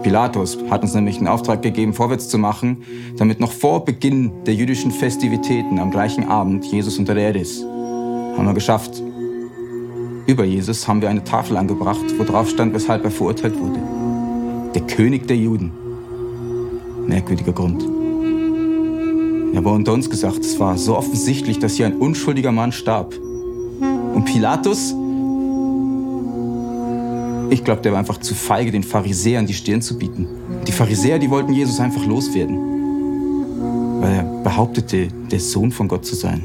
Pilatus 0.01 0.57
hat 0.69 0.81
uns 0.81 0.93
nämlich 0.95 1.17
einen 1.17 1.27
Auftrag 1.29 1.61
gegeben, 1.61 1.93
vorwärts 1.93 2.27
zu 2.27 2.37
machen, 2.37 2.83
damit 3.17 3.39
noch 3.39 3.53
vor 3.53 3.85
Beginn 3.85 4.43
der 4.45 4.53
jüdischen 4.55 4.91
Festivitäten 4.91 5.79
am 5.79 5.91
gleichen 5.91 6.27
Abend 6.27 6.65
Jesus 6.65 6.97
unter 6.97 7.13
der 7.13 7.23
Erde 7.25 7.39
ist. 7.39 7.63
Haben 7.63 8.47
wir 8.47 8.53
geschafft. 8.53 9.01
Über 10.25 10.45
Jesus 10.45 10.87
haben 10.87 11.01
wir 11.01 11.09
eine 11.09 11.23
Tafel 11.23 11.57
angebracht, 11.57 12.05
wo 12.17 12.23
drauf 12.23 12.49
stand, 12.49 12.73
weshalb 12.73 13.03
er 13.03 13.11
verurteilt 13.11 13.59
wurde. 13.59 13.79
Der 14.73 14.81
König 14.83 15.27
der 15.27 15.35
Juden. 15.35 15.71
Merkwürdiger 17.07 17.51
Grund. 17.51 17.83
Ja, 19.53 19.59
aber 19.59 19.73
unter 19.73 19.91
uns 19.91 20.09
gesagt, 20.09 20.39
es 20.39 20.59
war 20.59 20.77
so 20.77 20.97
offensichtlich, 20.97 21.59
dass 21.59 21.75
hier 21.75 21.87
ein 21.87 21.97
unschuldiger 21.97 22.53
Mann 22.53 22.71
starb. 22.71 23.13
Und 24.13 24.23
Pilatus, 24.23 24.95
ich 27.49 27.63
glaube, 27.63 27.81
der 27.81 27.91
war 27.91 27.99
einfach 27.99 28.19
zu 28.19 28.33
feige, 28.33 28.71
den 28.71 28.83
Pharisäern 28.83 29.45
die 29.45 29.53
Stirn 29.53 29.81
zu 29.81 29.97
bieten. 29.97 30.27
Die 30.65 30.71
Pharisäer, 30.71 31.19
die 31.19 31.29
wollten 31.29 31.51
Jesus 31.51 31.81
einfach 31.81 32.05
loswerden. 32.05 32.57
Weil 33.99 34.13
er 34.13 34.23
behauptete, 34.43 35.09
der 35.29 35.39
Sohn 35.41 35.71
von 35.71 35.89
Gott 35.89 36.05
zu 36.05 36.15
sein. 36.15 36.41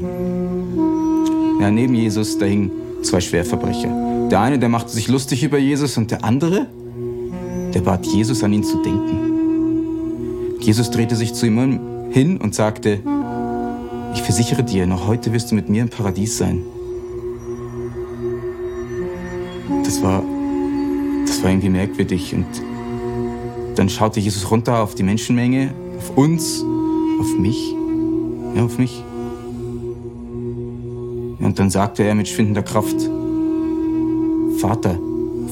Ja, 1.61 1.71
neben 1.71 1.95
Jesus, 1.95 2.37
da 2.37 2.45
hingen 2.45 2.71
zwei 3.03 3.21
Schwerverbrecher. 3.21 4.27
Der 4.29 4.41
eine, 4.41 4.59
der 4.59 4.69
machte 4.69 4.91
sich 4.91 5.07
lustig 5.07 5.43
über 5.43 5.57
Jesus 5.57 5.97
und 5.97 6.11
der 6.11 6.23
andere, 6.23 6.67
der 7.73 7.81
bat 7.81 8.05
Jesus 8.05 8.43
an 8.43 8.53
ihn 8.53 8.63
zu 8.63 8.81
denken. 8.81 10.59
Jesus 10.59 10.91
drehte 10.91 11.15
sich 11.15 11.33
zu 11.33 11.45
ihm 11.45 11.79
hin 12.11 12.37
und 12.37 12.53
sagte, 12.53 12.99
ich 14.13 14.21
versichere 14.21 14.63
dir, 14.63 14.85
noch 14.85 15.07
heute 15.07 15.33
wirst 15.33 15.51
du 15.51 15.55
mit 15.55 15.69
mir 15.69 15.83
im 15.83 15.89
Paradies 15.89 16.37
sein. 16.37 16.63
Das 19.83 20.01
war, 20.03 20.23
das 21.25 21.41
war 21.43 21.49
irgendwie 21.49 21.69
merkwürdig 21.69 22.33
und 22.33 22.45
dann 23.75 23.89
schaute 23.89 24.19
Jesus 24.19 24.51
runter 24.51 24.83
auf 24.83 24.95
die 24.95 25.03
Menschenmenge, 25.03 25.73
auf 25.97 26.17
uns, 26.17 26.63
auf 27.19 27.37
mich, 27.37 27.73
ja, 28.55 28.65
auf 28.65 28.77
mich. 28.77 29.03
Und 31.39 31.57
dann 31.57 31.69
sagte 31.69 32.03
er 32.03 32.15
mit 32.15 32.27
schwindender 32.27 32.63
Kraft, 32.63 32.95
Vater, 34.59 34.99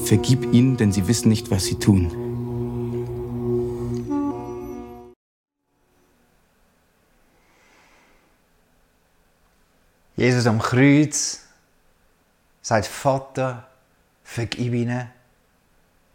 vergib 0.04 0.52
ihnen, 0.52 0.76
denn 0.76 0.92
sie 0.92 1.08
wissen 1.08 1.28
nicht, 1.30 1.50
was 1.50 1.64
sie 1.64 1.76
tun. 1.76 2.10
Jesus 10.16 10.46
am 10.46 10.58
Kreuz 10.58 11.44
sagt, 12.60 12.86
Vater, 12.86 13.66
vergib 14.24 14.74
ihnen, 14.74 15.08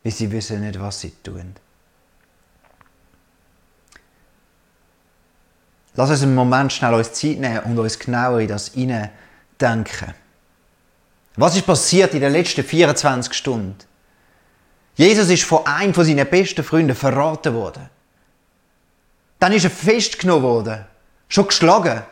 weil 0.03 0.12
sie 0.12 0.32
wissen 0.32 0.62
nicht, 0.62 0.80
was 0.80 1.01
sie 1.01 1.12
tun. 1.24 1.56
Lass 5.96 6.10
uns 6.10 6.24
einen 6.24 6.36
Moment 6.36 6.74
schnell 6.74 6.94
uns 6.94 7.13
Zeit 7.13 7.39
nehmen 7.39 7.60
und 7.60 7.80
uns 7.80 7.98
genauer 7.98 8.42
in 8.42 8.48
das 8.48 8.75
denken. 9.63 10.13
Was 11.36 11.55
ist 11.55 11.65
passiert 11.65 12.13
in 12.13 12.22
den 12.22 12.32
letzten 12.32 12.63
24 12.63 13.34
Stunden? 13.34 13.77
Jesus 14.96 15.29
ist 15.29 15.43
von 15.43 15.65
einem 15.65 15.93
von 15.93 16.05
seinen 16.05 16.29
besten 16.29 16.63
Freunden 16.63 16.96
verraten 16.96 17.55
worden. 17.55 17.89
Dann 19.39 19.53
ist 19.53 19.63
er 19.63 19.72
festgenommen 19.72 20.43
worden, 20.43 20.86
schon 21.27 21.48
geschlagen 21.48 22.03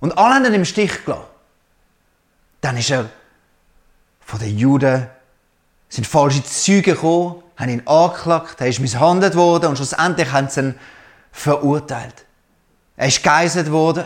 und 0.00 0.16
alle 0.16 0.36
haben 0.36 0.46
ihn 0.46 0.54
im 0.54 0.64
Stich 0.64 1.04
gelassen. 1.04 1.24
Dann 2.62 2.76
ist 2.78 2.90
er 2.90 3.10
von 4.20 4.40
den 4.40 4.56
Juden, 4.56 5.06
sind 5.88 6.06
falsche 6.06 6.42
Züge 6.42 6.94
gekommen, 6.94 7.42
haben 7.56 7.68
ihn 7.68 7.86
angeklagt, 7.86 8.60
er 8.60 8.68
ist 8.68 8.80
misshandelt 8.80 9.36
worden 9.36 9.66
und 9.66 9.76
schlussendlich 9.76 10.32
haben 10.32 10.48
sie 10.48 10.60
ihn 10.60 10.74
verurteilt. 11.30 12.24
Er 12.96 13.08
ist 13.08 13.22
geiselt 13.22 13.70
worden. 13.70 14.04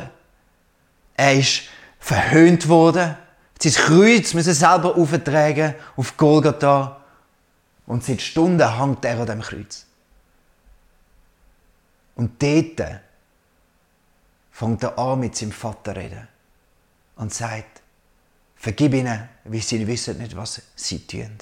Er 1.16 1.34
ist 1.34 1.62
verhöhnt 2.00 2.66
worden. 2.68 3.16
Sein 3.62 3.72
Kreuz 3.72 4.34
müssen 4.34 4.54
selber 4.54 4.96
auftragen 4.96 5.74
auf 5.96 6.16
Golgatha. 6.16 7.00
Und 7.86 8.02
seit 8.02 8.22
Stunden 8.22 8.78
hängt 8.78 9.04
er 9.04 9.20
an 9.20 9.26
dem 9.26 9.40
Kreuz. 9.42 9.86
Und 12.16 12.42
dort 12.42 13.00
fängt 14.50 14.82
er 14.82 14.98
an, 14.98 15.20
mit 15.20 15.36
seinem 15.36 15.52
Vater 15.52 15.94
zu 15.94 16.00
reden. 16.00 16.28
Und 17.16 17.34
sagt, 17.34 17.82
vergib 18.56 18.94
ihnen, 18.94 19.28
weil 19.44 19.60
sie 19.60 19.86
wissen 19.86 20.18
nicht, 20.18 20.36
was 20.36 20.62
sie 20.74 21.06
tun. 21.06 21.38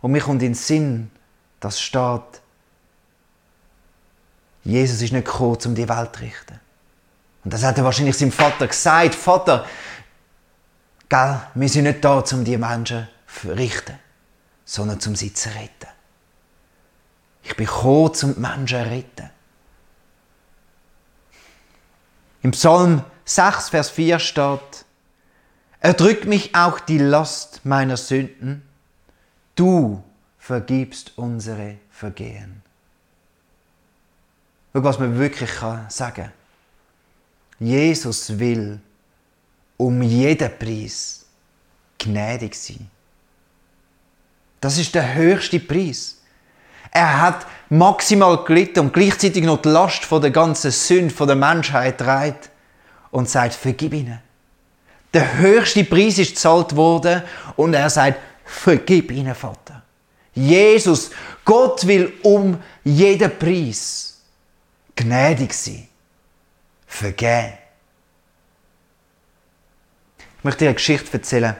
Und 0.00 0.12
mir 0.12 0.20
kommt 0.20 0.42
in 0.42 0.50
den 0.50 0.54
Sinn, 0.54 1.10
dass 1.60 1.80
steht, 1.80 2.42
Jesus 4.64 5.02
ist 5.02 5.12
nicht 5.12 5.26
gekommen, 5.26 5.58
um 5.64 5.74
die 5.74 5.88
Welt 5.88 6.14
zu 6.14 6.22
richten. 6.22 6.60
Und 7.44 7.52
das 7.52 7.62
hat 7.62 7.76
er 7.76 7.84
wahrscheinlich 7.84 8.16
seinem 8.16 8.32
Vater 8.32 8.66
gesagt. 8.66 9.14
Vater, 9.14 9.66
gell, 11.08 11.40
wir 11.54 11.68
sind 11.68 11.84
nicht 11.84 12.04
da, 12.04 12.18
um 12.18 12.44
die 12.44 12.56
Menschen 12.56 13.08
zu 13.26 13.48
richten, 13.52 13.98
sondern 14.64 14.98
um 15.06 15.14
sie 15.14 15.32
zu 15.32 15.50
retten. 15.50 15.92
Ich 17.42 17.54
bin 17.54 17.66
gekommen, 17.66 18.12
um 18.22 18.34
die 18.34 18.40
Menschen 18.40 18.66
zu 18.66 18.90
retten. 18.90 19.30
Im 22.42 22.50
Psalm 22.52 23.04
6, 23.26 23.68
Vers 23.70 23.90
4 23.90 24.18
steht, 24.18 24.84
Erdrückt 25.80 26.24
mich 26.24 26.54
auch 26.54 26.80
die 26.80 26.96
Last 26.96 27.60
meiner 27.64 27.98
Sünden, 27.98 28.66
du 29.54 30.02
vergibst 30.38 31.12
unsere 31.16 31.76
Vergehen. 31.90 32.62
Schau, 34.72 34.82
was 34.82 34.98
man 34.98 35.18
wirklich 35.18 35.50
sagen 35.50 36.14
kann. 36.14 36.32
Jesus 37.64 38.38
will 38.38 38.78
um 39.78 40.02
jeden 40.02 40.50
Preis 40.58 41.24
gnädig 41.98 42.54
sein. 42.54 42.90
Das 44.60 44.76
ist 44.78 44.94
der 44.94 45.14
höchste 45.14 45.60
Preis. 45.60 46.18
Er 46.90 47.20
hat 47.20 47.46
maximal 47.70 48.44
gelitten 48.44 48.80
und 48.80 48.92
gleichzeitig 48.92 49.44
noch 49.44 49.62
die 49.62 49.70
Last 49.70 50.04
von 50.04 50.20
der 50.20 50.30
ganzen 50.30 50.70
Sünde 50.70 51.14
von 51.14 51.26
der 51.26 51.36
Menschheit 51.36 51.98
trägt 51.98 52.50
und 53.10 53.28
sagt, 53.28 53.54
vergib 53.54 53.94
ihnen. 53.94 54.20
Der 55.12 55.38
höchste 55.38 55.84
Preis 55.84 56.18
ist 56.18 56.34
gezahlt 56.34 56.76
worden 56.76 57.22
und 57.56 57.72
er 57.72 57.88
sagt, 57.88 58.20
vergib 58.44 59.10
ihnen, 59.10 59.34
Vater. 59.34 59.82
Jesus, 60.34 61.10
Gott 61.44 61.86
will 61.86 62.12
um 62.22 62.58
jeden 62.84 63.38
Preis 63.38 64.18
gnädig 64.94 65.54
sein 65.54 65.88
vergeben. 66.94 67.52
Ich 70.38 70.44
möchte 70.44 70.60
dir 70.60 70.68
eine 70.68 70.74
Geschichte 70.74 71.12
erzählen. 71.14 71.56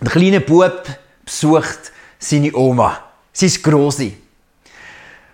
Ein 0.00 0.08
kleiner 0.08 0.40
Bub 0.40 0.82
besucht 1.24 1.92
seine 2.18 2.54
Oma, 2.54 3.02
seine 3.32 3.52
Grosse. 3.52 4.12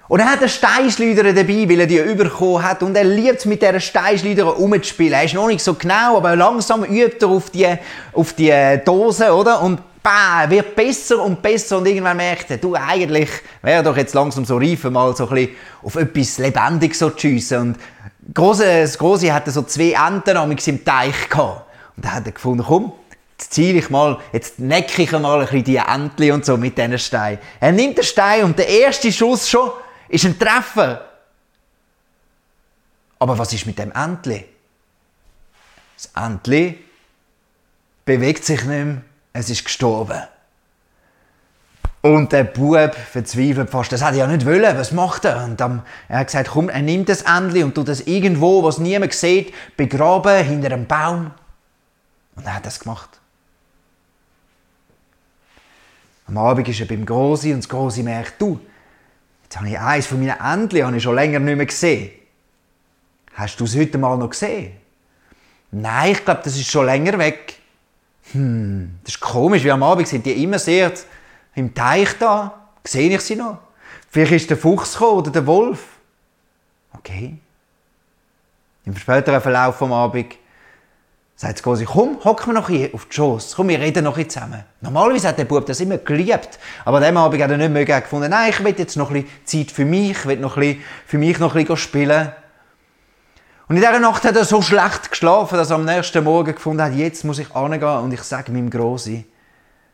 Und 0.08 0.20
er 0.20 0.30
hat 0.30 0.40
einen 0.40 0.48
Steinschleuder 0.48 1.32
dabei, 1.32 1.68
weil 1.68 1.80
er 1.80 1.86
die 1.86 1.98
überkommen 1.98 2.62
hat. 2.62 2.82
Und 2.82 2.94
er 2.96 3.04
liebt 3.04 3.46
mit 3.46 3.62
dieser 3.62 3.80
Steinschleuder 3.80 4.44
rumzuspielen. 4.44 5.14
Er 5.14 5.24
ist 5.24 5.34
noch 5.34 5.46
nicht 5.46 5.62
so 5.62 5.74
genau, 5.74 6.18
aber 6.18 6.36
langsam 6.36 6.84
übt 6.84 7.18
er 7.20 7.28
auf 7.28 7.50
die, 7.50 7.74
auf 8.12 8.32
die 8.34 8.80
Dose, 8.84 9.32
oder? 9.32 9.62
Und 9.62 9.80
bah, 10.02 10.48
wird 10.48 10.74
besser 10.74 11.22
und 11.22 11.40
besser. 11.40 11.78
Und 11.78 11.86
irgendwann 11.86 12.16
merkt 12.16 12.50
er, 12.50 12.58
du, 12.58 12.74
eigentlich 12.74 13.30
wäre 13.62 13.82
doch 13.82 13.96
jetzt 13.96 14.14
langsam 14.14 14.44
so 14.44 14.56
reif, 14.58 14.84
mal 14.84 15.16
so 15.16 15.28
ein 15.28 15.34
bisschen 15.34 15.56
auf 15.82 15.96
etwas 15.96 16.38
Lebendiges 16.38 16.98
so 16.98 17.10
zu 17.10 17.20
schiessen. 17.20 17.58
Und 17.58 17.78
Das 18.34 18.98
Große 18.98 19.32
hatte 19.32 19.50
so 19.50 19.62
zwei 19.62 19.92
Enten 19.92 20.36
im 20.36 20.84
Teich 20.84 21.28
gehabt. 21.28 21.66
Und 21.96 22.04
da 22.04 22.12
hat 22.12 22.26
er 22.26 22.32
gefunden, 22.32 22.64
komm, 22.66 22.92
jetzt 23.38 23.52
ziehe 23.52 23.74
ich 23.74 23.90
mal, 23.90 24.18
jetzt 24.32 24.58
necke 24.58 25.02
ich 25.02 25.12
mal 25.12 25.40
ein 25.40 25.46
bisschen 25.46 25.64
die 25.64 25.76
Entchen 25.76 26.32
und 26.32 26.44
so 26.44 26.56
mit 26.56 26.78
diesen 26.78 26.98
Steinen. 26.98 27.38
Er 27.60 27.72
nimmt 27.72 27.98
den 27.98 28.04
Stein 28.04 28.44
und 28.44 28.58
der 28.58 28.68
erste 28.68 29.12
Schuss 29.12 29.48
schon 29.48 29.70
ist 30.08 30.24
ein 30.24 30.38
Treffer. 30.38 31.08
Aber 33.18 33.38
was 33.38 33.52
ist 33.52 33.66
mit 33.66 33.78
dem 33.78 33.92
Entli? 33.92 34.44
Das 35.96 36.10
Entli 36.24 36.84
bewegt 38.04 38.44
sich 38.44 38.64
nicht 38.64 38.84
mehr, 38.84 39.02
es 39.32 39.50
ist 39.50 39.64
gestorben. 39.64 40.22
Und 42.02 42.32
der 42.32 42.42
Bub 42.42 42.94
verzweifelt 42.94 43.70
fast, 43.70 43.92
das 43.92 44.02
hat 44.02 44.14
er 44.14 44.18
ja 44.18 44.26
nicht 44.26 44.44
wollen, 44.44 44.76
was 44.76 44.90
macht 44.90 45.24
er? 45.24 45.44
Und 45.44 45.60
dann, 45.60 45.82
er 46.08 46.18
hat 46.18 46.26
gesagt, 46.26 46.50
komm, 46.50 46.68
er 46.68 46.82
nimmt 46.82 47.08
das 47.08 47.22
Endli 47.22 47.62
und 47.62 47.76
tut 47.76 47.86
das 47.86 48.00
irgendwo, 48.00 48.64
was 48.64 48.78
niemand 48.78 49.12
sieht, 49.12 49.54
begraben 49.76 50.44
hinter 50.44 50.72
einem 50.72 50.86
Baum. 50.86 51.30
Und 52.34 52.44
er 52.44 52.56
hat 52.56 52.66
das 52.66 52.80
gemacht. 52.80 53.08
Am 56.26 56.38
Abend 56.38 56.66
ist 56.66 56.80
er 56.80 56.86
beim 56.86 57.06
Grosi 57.06 57.52
und 57.52 57.58
das 57.58 57.68
Grosi 57.68 58.02
merkt, 58.02 58.40
du, 58.40 58.58
jetzt 59.44 59.56
habe 59.56 59.68
ich 59.68 59.78
eins 59.78 60.06
von 60.06 60.18
meinen 60.18 60.40
Entchen 60.40 61.00
schon 61.00 61.14
länger 61.14 61.38
nicht 61.38 61.56
mehr 61.56 61.66
gesehen. 61.66 62.10
Hast 63.34 63.60
du 63.60 63.64
es 63.64 63.76
heute 63.76 63.98
mal 63.98 64.16
noch 64.16 64.30
gesehen? 64.30 64.72
Nein, 65.70 66.12
ich 66.12 66.24
glaube, 66.24 66.40
das 66.42 66.56
ist 66.56 66.68
schon 66.68 66.86
länger 66.86 67.16
weg. 67.18 67.58
Hm, 68.32 68.98
das 69.04 69.14
ist 69.14 69.20
komisch, 69.20 69.62
wie 69.62 69.70
am 69.70 69.82
Abend 69.84 70.08
sind 70.08 70.26
die 70.26 70.42
immer 70.42 70.58
sehr 70.58 70.92
im 71.54 71.74
Teich 71.74 72.18
da. 72.18 72.68
Sehe 72.84 73.14
ich 73.14 73.20
sie 73.20 73.36
noch? 73.36 73.58
Vielleicht 74.10 74.32
ist 74.32 74.50
der 74.50 74.56
Fuchs 74.56 75.00
oder 75.00 75.30
der 75.30 75.46
Wolf. 75.46 75.80
Okay. 76.92 77.38
Im 78.84 78.96
späteren 78.96 79.40
Verlauf 79.40 79.78
des 79.78 79.90
Abend 79.90 80.34
sagt 81.36 81.76
sie 81.76 81.84
komm, 81.84 82.18
hocken 82.24 82.48
wir 82.48 82.52
noch 82.52 82.68
hier 82.68 82.94
auf 82.94 83.06
die 83.06 83.14
Schoss, 83.14 83.54
komm, 83.56 83.68
wir 83.68 83.80
reden 83.80 84.04
noch 84.04 84.16
zusammen. 84.16 84.62
Normalerweise 84.80 85.28
hat 85.28 85.38
der 85.38 85.44
Bub 85.44 85.66
das 85.66 85.80
immer 85.80 85.98
geliebt, 85.98 86.58
aber 86.84 86.98
an 86.98 87.02
diesem 87.02 87.16
Abend 87.16 87.42
hat 87.42 87.50
er 87.50 87.56
nicht 87.56 87.72
mehr 87.72 87.84
gefunden, 87.84 88.30
nein, 88.30 88.50
ich 88.50 88.62
will 88.62 88.74
jetzt 88.78 88.96
noch 88.96 89.10
ein 89.10 89.24
bisschen 89.24 89.44
Zeit 89.44 89.72
für 89.72 89.84
mich, 89.84 90.10
ich 90.10 90.26
will 90.26 90.36
noch 90.36 90.56
ein 90.56 90.60
bisschen, 90.60 90.84
für 91.06 91.18
mich 91.18 91.38
noch 91.38 91.54
ein 91.54 91.62
bisschen 91.62 91.76
spielen. 91.76 92.32
Und 93.68 93.76
in 93.76 93.82
dieser 93.82 93.98
Nacht 93.98 94.24
hat 94.24 94.36
er 94.36 94.44
so 94.44 94.62
schlecht 94.62 95.10
geschlafen, 95.10 95.56
dass 95.56 95.70
er 95.70 95.76
am 95.76 95.84
nächsten 95.84 96.22
Morgen 96.22 96.54
gefunden 96.54 96.82
hat, 96.82 96.94
jetzt 96.94 97.24
muss 97.24 97.38
ich 97.38 97.54
angehen 97.56 97.98
und 97.98 98.12
ich 98.12 98.22
sage 98.22 98.52
meinem 98.52 98.70
Grossi, 98.70 99.24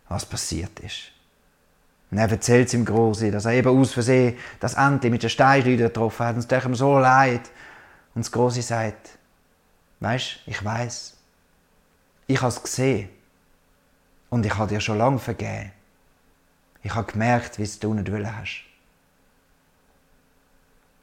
was 0.09 0.27
passiert 0.27 0.81
ist. 0.81 1.13
Und 2.11 2.19
er 2.19 2.31
erzählt 2.31 2.71
seinem 2.71 2.85
Grossi, 2.85 3.31
dass 3.31 3.45
er 3.45 3.53
eben 3.53 3.69
aus 3.69 3.93
Versehen 3.93 4.39
das 4.61 4.75
Ente 4.75 5.11
mit 5.11 5.23
den 5.23 5.31
Steinschleuder 5.31 5.89
getroffen 5.89 6.27
hat 6.27 6.35
und 6.35 6.41
es 6.41 6.49
tut 6.49 6.65
ihm 6.65 6.75
so 6.75 6.99
leid. 6.99 7.43
Und 8.15 8.25
das 8.25 8.33
Grossi 8.33 8.63
sagt, 8.63 9.19
weisst, 10.01 10.39
ich 10.47 10.65
weiß, 10.65 11.17
ich 12.27 12.41
habe 12.41 12.49
es 12.49 12.63
gesehen 12.63 13.11
und 14.31 14.47
ich 14.47 14.57
habe 14.57 14.69
dir 14.69 14.81
schon 14.81 14.99
lange 14.99 15.19
vergeben. 15.19 15.73
Ich 16.83 16.95
habe 16.95 17.13
gemerkt, 17.13 17.59
wie 17.59 17.65
es 17.65 17.79
du 17.79 17.93
nicht 17.93 18.11
wollen 18.11 18.39
hast. 18.39 18.65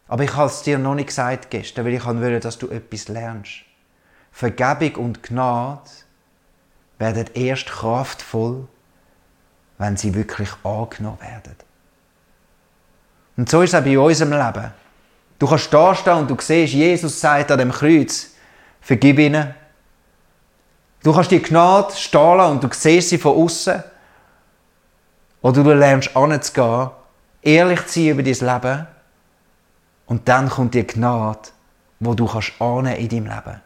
Aber 0.08 0.24
ich 0.24 0.36
habe 0.36 0.48
es 0.48 0.62
dir 0.62 0.78
noch 0.78 0.96
nicht 0.96 1.08
gesagt 1.08 1.50
gestern, 1.50 1.86
weil 1.86 1.94
ich 1.94 2.06
wollte, 2.06 2.39
dass 2.39 2.58
du 2.58 2.70
etwas 2.70 3.08
lernst. 3.08 3.62
Vergebung 4.32 5.06
und 5.06 5.24
Gnade 5.24 5.89
werden 7.00 7.26
erst 7.34 7.68
kraftvoll, 7.68 8.68
wenn 9.78 9.98
sie 9.98 10.14
wirklich 10.14 10.50
angenommen 10.64 11.20
werden. 11.22 11.56
Und 13.38 13.50
so 13.50 13.62
ist 13.62 13.74
es 13.74 13.80
auch 13.80 13.84
bei 13.84 14.00
unserem 14.00 14.32
Leben. 14.32 14.72
Du 15.38 15.48
kannst 15.48 15.74
da 15.74 15.94
stehen 15.94 16.18
und 16.20 16.30
du 16.30 16.38
siehst, 16.40 16.74
Jesus 16.74 17.20
sagt 17.20 17.52
an 17.52 17.60
dem 17.60 17.72
Kreuz, 17.72 18.30
vergib 18.80 19.20
ihnen. 19.20 19.54
Du 21.04 21.14
kannst 21.14 21.32
die 21.32 21.42
Gnade 21.42 21.94
stehen 21.96 22.40
und 22.40 22.64
du 22.64 22.70
siehst 22.72 23.10
sie 23.10 23.18
von 23.18 23.36
außen. 23.36 23.84
Oder 25.42 25.64
du 25.64 25.74
lernst 25.74 26.16
anzugehen, 26.16 26.90
ehrlich 27.42 27.86
zu 27.88 28.00
sein 28.00 28.08
über 28.08 28.24
dein 28.24 28.34
Leben. 28.34 28.88
Und 30.08 30.28
dann 30.28 30.50
kommt 30.50 30.74
die 30.74 30.88
Gnade, 30.88 31.50
wo 32.00 32.14
du 32.14 32.26
kannst 32.26 32.54
in 32.60 33.10
deinem 33.10 33.26
Leben. 33.26 33.62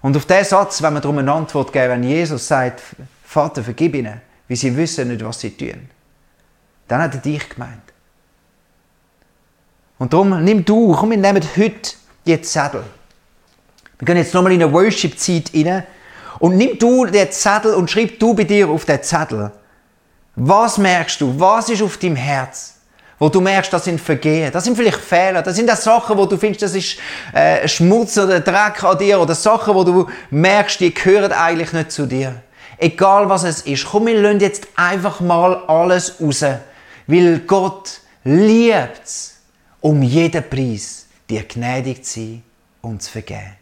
Und 0.00 0.16
auf 0.16 0.26
diesen 0.26 0.44
Satz, 0.44 0.82
wenn 0.82 0.94
wir 0.94 1.00
darum 1.00 1.18
eine 1.18 1.32
Antwort 1.32 1.72
geben, 1.72 1.90
wenn 1.90 2.02
Jesus 2.02 2.48
sagt, 2.48 2.82
Vater, 3.32 3.62
vergib 3.62 3.94
ihnen, 3.94 4.20
wie 4.46 4.56
sie 4.56 4.76
wissen 4.76 5.08
nicht, 5.08 5.24
was 5.24 5.40
sie 5.40 5.56
tun, 5.56 5.88
dann 6.86 7.00
hat 7.00 7.14
er 7.14 7.20
dich 7.20 7.48
gemeint. 7.48 7.80
Und 9.98 10.12
darum 10.12 10.44
nimm 10.44 10.62
du, 10.62 10.92
komm, 10.92 11.12
wir 11.12 11.16
nehmen 11.16 11.42
heute 11.56 11.94
die 12.26 12.42
Zettel. 12.42 12.84
Wir 13.98 14.06
gehen 14.06 14.18
jetzt 14.18 14.34
nochmal 14.34 14.52
in 14.52 14.62
eine 14.62 14.70
Worship-Zeit 14.70 15.50
rein. 15.54 15.84
Und 16.40 16.58
nimm 16.58 16.78
du 16.78 17.06
den 17.06 17.30
Zettel 17.32 17.72
und 17.72 17.90
schreib 17.90 18.18
du 18.18 18.34
bei 18.34 18.44
dir 18.44 18.68
auf 18.68 18.84
den 18.84 19.02
Zettel. 19.02 19.50
Was 20.36 20.76
merkst 20.76 21.20
du? 21.22 21.38
Was 21.40 21.70
ist 21.70 21.80
auf 21.80 21.96
deinem 21.96 22.16
Herz? 22.16 22.80
Wo 23.18 23.30
du 23.30 23.40
merkst, 23.40 23.72
das 23.72 23.84
sind 23.84 23.98
Vergehen. 23.98 24.52
Das 24.52 24.64
sind 24.64 24.76
vielleicht 24.76 24.98
Fehler. 24.98 25.40
Das 25.40 25.56
sind 25.56 25.70
auch 25.70 25.76
Sachen, 25.76 26.18
wo 26.18 26.26
du 26.26 26.36
findest, 26.36 26.62
das 26.62 26.74
ist 26.74 26.98
äh, 27.32 27.66
Schmutz 27.66 28.18
oder 28.18 28.40
Dreck 28.40 28.82
an 28.84 28.98
dir. 28.98 29.18
Oder 29.20 29.34
Sachen, 29.34 29.74
wo 29.74 29.84
du 29.84 30.06
merkst, 30.30 30.80
die 30.80 30.92
gehören 30.92 31.32
eigentlich 31.32 31.72
nicht 31.72 31.92
zu 31.92 32.04
dir. 32.04 32.42
Egal 32.82 33.28
was 33.28 33.44
es 33.44 33.60
ist. 33.60 33.84
Komm, 33.84 34.06
wir 34.06 34.20
lassen 34.20 34.40
jetzt 34.40 34.66
einfach 34.74 35.20
mal 35.20 35.54
alles 35.68 36.20
raus. 36.20 36.44
Weil 37.06 37.38
Gott 37.46 38.00
liebt 38.24 39.04
es, 39.04 39.38
um 39.80 40.02
jeden 40.02 40.42
Preis 40.50 41.06
dir 41.30 41.44
gnädig 41.44 42.04
zu 42.04 42.20
sein 42.20 42.42
und 42.80 43.00
zu 43.00 43.12
vergeben. 43.12 43.61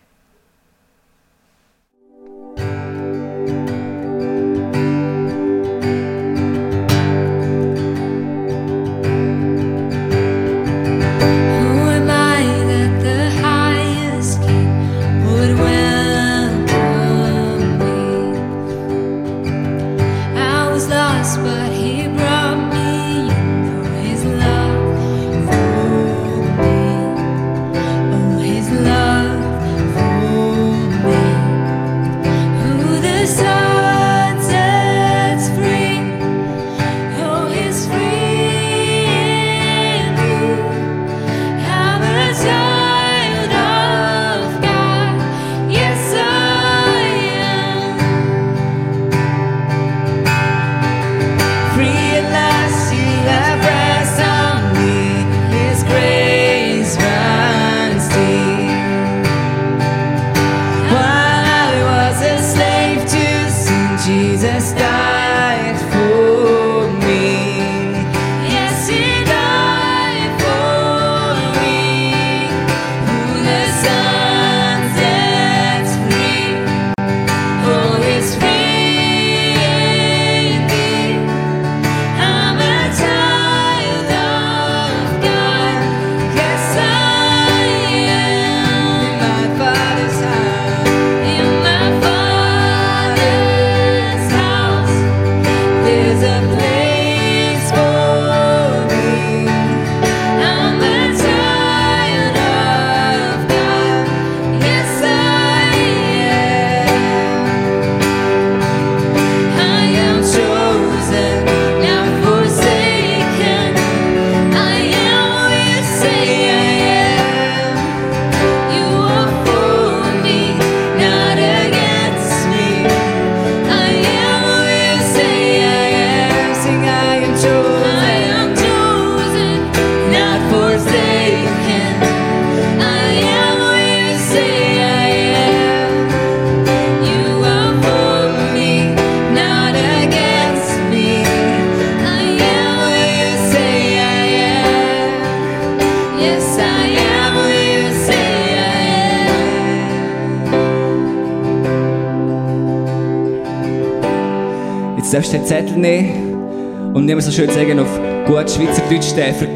Darfst 155.11 155.33
den 155.33 155.45
Zettel 155.45 155.77
nehmen 155.77 156.93
und 156.95 157.05
nicht 157.05 157.23
so 157.23 157.31
schön 157.31 157.51
sagen 157.51 157.79
auf 157.79 158.01
gut 158.27 158.51
Schweizerdeutsch 158.51 159.15
den 159.15 159.35
ver 159.35 159.49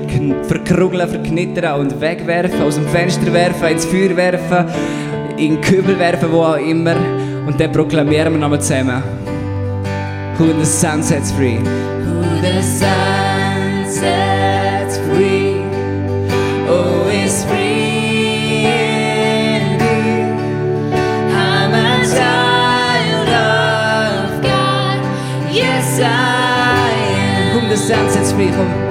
verkrugeln, 0.48 1.08
verknittern 1.08 1.80
und 1.80 2.00
wegwerfen, 2.00 2.62
aus 2.62 2.74
dem 2.74 2.86
Fenster 2.88 3.32
werfen, 3.32 3.68
ins 3.68 3.84
Feuer 3.84 4.16
werfen, 4.16 4.66
in 5.36 5.54
den 5.54 5.60
Kübel 5.60 5.98
werfen, 5.98 6.32
wo 6.32 6.42
auch 6.42 6.56
immer. 6.56 6.96
Und 7.46 7.60
dann 7.60 7.72
proklamieren 7.72 8.32
wir 8.32 8.40
nochmal 8.40 8.60
zusammen. 8.60 9.02
Who 10.38 10.46
the 10.58 10.64
sun 10.64 11.02
sets 11.02 11.30
free. 11.32 11.58
Who 11.58 12.22
the 12.42 12.62
sun 12.62 13.84
sets 13.86 14.43
am. 27.90 28.08
Whom 28.08 28.78
the 28.78 28.83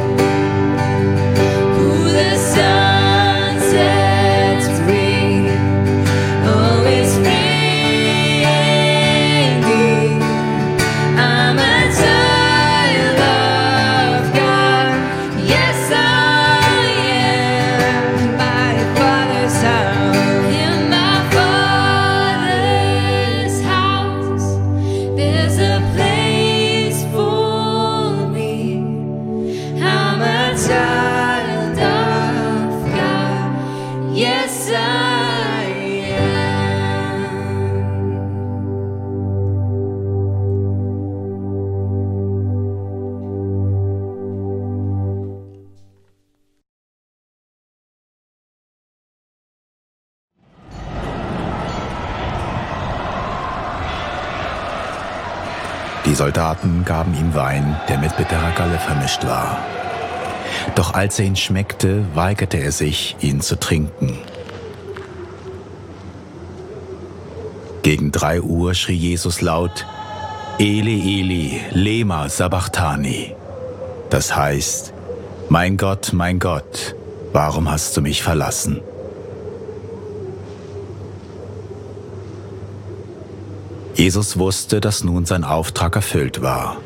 Soldaten 56.33 56.83
gaben 56.83 57.13
ihm 57.13 57.35
Wein, 57.35 57.79
der 57.87 57.99
mit 57.99 58.17
bitterer 58.17 58.49
Galle 58.57 58.79
vermischt 58.79 59.23
war. 59.23 59.59
Doch 60.73 60.95
als 60.95 61.19
er 61.19 61.25
ihn 61.25 61.35
schmeckte, 61.35 62.05
weigerte 62.15 62.57
er 62.57 62.71
sich, 62.71 63.15
ihn 63.19 63.39
zu 63.39 63.59
trinken. 63.59 64.17
Gegen 67.83 68.11
drei 68.11 68.41
Uhr 68.41 68.73
schrie 68.73 68.95
Jesus 68.95 69.41
laut, 69.41 69.85
Eli, 70.57 71.19
Eli, 71.19 71.61
lema 71.69 72.27
sabachthani. 72.29 73.35
Das 74.09 74.35
heißt, 74.35 74.91
mein 75.49 75.77
Gott, 75.77 76.13
mein 76.13 76.39
Gott, 76.39 76.95
warum 77.31 77.69
hast 77.69 77.95
du 77.95 78.01
mich 78.01 78.23
verlassen? 78.23 78.81
Jesus 83.95 84.37
wusste, 84.37 84.81
dass 84.81 85.03
nun 85.03 85.25
sein 85.25 85.43
Auftrag 85.43 85.95
erfüllt 85.95 86.41
war. 86.41 86.77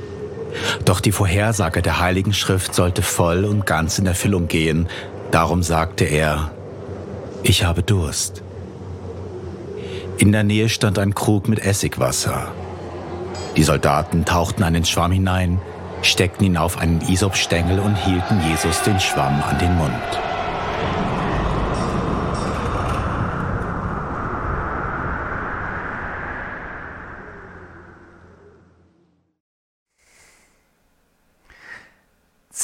Doch 0.86 1.00
die 1.00 1.12
Vorhersage 1.12 1.82
der 1.82 2.00
Heiligen 2.00 2.34
Schrift 2.34 2.74
sollte 2.74 3.02
voll 3.02 3.46
und 3.46 3.66
ganz 3.66 4.00
in 4.00 4.06
Erfüllung 4.06 4.48
gehen. 4.48 4.88
Darum 5.32 5.64
sagte 5.64 6.06
er, 6.06 6.52
ich 7.44 7.64
habe 7.64 7.84
Durst. 7.84 8.44
In 10.18 10.32
der 10.32 10.44
Nähe 10.44 10.68
stand 10.68 11.00
ein 11.00 11.14
Krug 11.14 11.48
mit 11.48 11.60
Essigwasser. 11.60 12.48
Die 13.56 13.64
Soldaten 13.64 14.26
tauchten 14.26 14.64
einen 14.64 14.86
Schwamm 14.86 15.12
hinein, 15.12 15.62
steckten 16.02 16.46
ihn 16.46 16.58
auf 16.58 16.78
einen 16.78 17.02
Isopstängel 17.02 17.80
und 17.80 17.96
hielten 17.96 18.42
Jesus 18.50 18.82
den 18.82 19.00
Schwamm 19.00 19.42
an 19.44 19.60
den 19.60 19.76
Mund. 19.76 19.94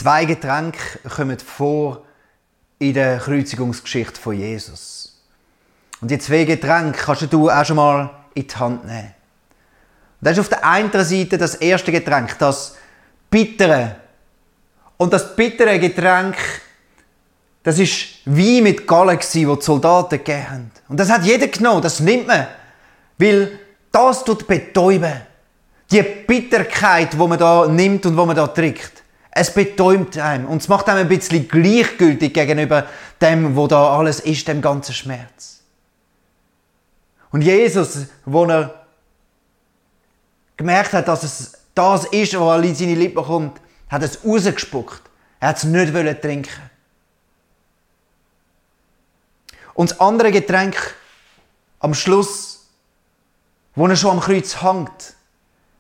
Zwei 0.04 0.26
Getränke 0.26 1.00
kommen 1.16 1.40
vor 1.40 2.04
in 2.78 2.94
der 2.94 3.20
Kreuzigungsgeschichte 3.20 4.20
von 4.20 4.38
Jesus. 4.38 5.18
Und 6.02 6.12
die 6.12 6.20
zwei 6.20 6.44
Getränke 6.44 7.00
kannst 7.00 7.32
du 7.32 7.50
auch 7.50 7.64
schon 7.64 7.78
mal 7.78 8.10
in 8.34 8.46
die 8.46 8.54
Hand 8.54 8.86
nehmen. 8.86 9.14
Und 10.20 10.28
das 10.28 10.34
ist 10.34 10.40
auf 10.40 10.50
der 10.50 10.66
einen 10.66 10.92
Seite 10.92 11.38
das 11.38 11.56
erste 11.56 11.90
Getränk, 11.94 12.38
das 12.38 12.76
bittere. 13.30 13.96
Und 14.98 15.14
das 15.14 15.38
bittere 15.38 15.80
Getränk, 15.80 16.36
das 17.64 17.80
ist 17.80 18.26
Wein 18.26 18.64
mit 18.64 18.86
Galle, 18.86 19.16
gsi, 19.16 19.48
wo 19.48 19.56
die 19.56 19.64
Soldaten 19.64 20.18
gegeben 20.18 20.50
haben. 20.50 20.72
Und 20.90 21.00
das 21.00 21.10
hat 21.10 21.24
jeder 21.24 21.48
genommen, 21.48 21.82
das 21.82 22.02
nimmt 22.02 22.28
man. 22.28 22.48
Weil 23.18 23.58
das 23.90 24.26
tut 24.26 24.46
betäuben. 24.48 25.22
Die 25.90 26.02
Bitterkeit, 26.02 27.18
wo 27.18 27.26
man 27.26 27.40
da 27.40 27.68
nimmt 27.68 28.06
und 28.06 28.18
wo 28.18 28.26
man 28.26 28.36
da 28.36 28.48
trinkt. 28.48 29.03
Es 29.36 29.52
betäubt 29.52 30.18
einem 30.20 30.46
und 30.46 30.62
es 30.62 30.68
macht 30.68 30.88
einem 30.88 31.02
ein 31.02 31.08
bisschen 31.08 31.48
gleichgültig 31.48 32.36
gegenüber 32.36 32.86
dem, 33.20 33.56
wo 33.56 33.66
da 33.66 33.98
alles 33.98 34.20
ist, 34.20 34.48
dem 34.48 34.62
ganzen 34.62 34.94
Schmerz. 34.94 35.62
Und 37.32 37.42
Jesus, 37.42 38.06
wo 38.26 38.46
er 38.46 38.86
gemerkt 40.56 40.94
hat, 40.94 41.08
dass 41.08 41.24
es 41.24 41.54
das 41.74 42.06
ist, 42.06 42.40
was 42.40 42.64
an 42.64 42.76
seine 42.76 42.94
Lippen 42.94 43.24
kommt, 43.24 43.60
hat 43.90 44.04
es 44.04 44.24
rausgespuckt. 44.24 45.02
Er 45.40 45.50
hat 45.50 45.58
es 45.58 45.64
nicht 45.64 45.94
wollen 45.96 46.22
trinken. 46.22 46.70
Und 49.74 49.90
das 49.90 50.00
andere 50.00 50.32
Getränk 50.32 50.76
am 51.80 51.96
Schluss, 51.96 52.68
wo 53.74 53.88
er 53.88 53.96
schon 53.96 54.12
am 54.12 54.20
Kreuz 54.20 54.62
hängt, 54.62 55.16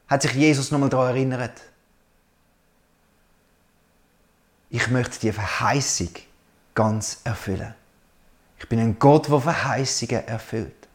hat 0.07 0.23
sich 0.23 0.33
Jesus 0.33 0.71
nochmal 0.71 0.89
daran 0.89 1.09
erinnert. 1.09 1.61
Ich 4.73 4.87
möchte 4.87 5.19
die 5.19 5.31
Verheißung 5.31 6.09
ganz 6.73 7.21
erfüllen. 7.25 7.75
Ich 8.57 8.67
bin 8.67 8.79
ein 8.79 8.97
Gott, 8.97 9.29
der 9.29 9.39
Verheißungen 9.39 10.27
erfüllt. 10.27 10.87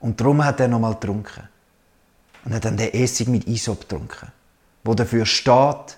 Und 0.00 0.20
darum 0.20 0.44
hat 0.44 0.58
er 0.58 0.66
nochmal 0.66 0.94
getrunken. 0.94 1.48
Und 2.44 2.52
hat 2.52 2.64
dann 2.64 2.76
den 2.76 2.92
Essig 2.92 3.28
mit 3.28 3.46
Isop 3.46 3.82
getrunken. 3.82 4.32
Wo 4.82 4.94
dafür 4.94 5.24
steht, 5.24 5.96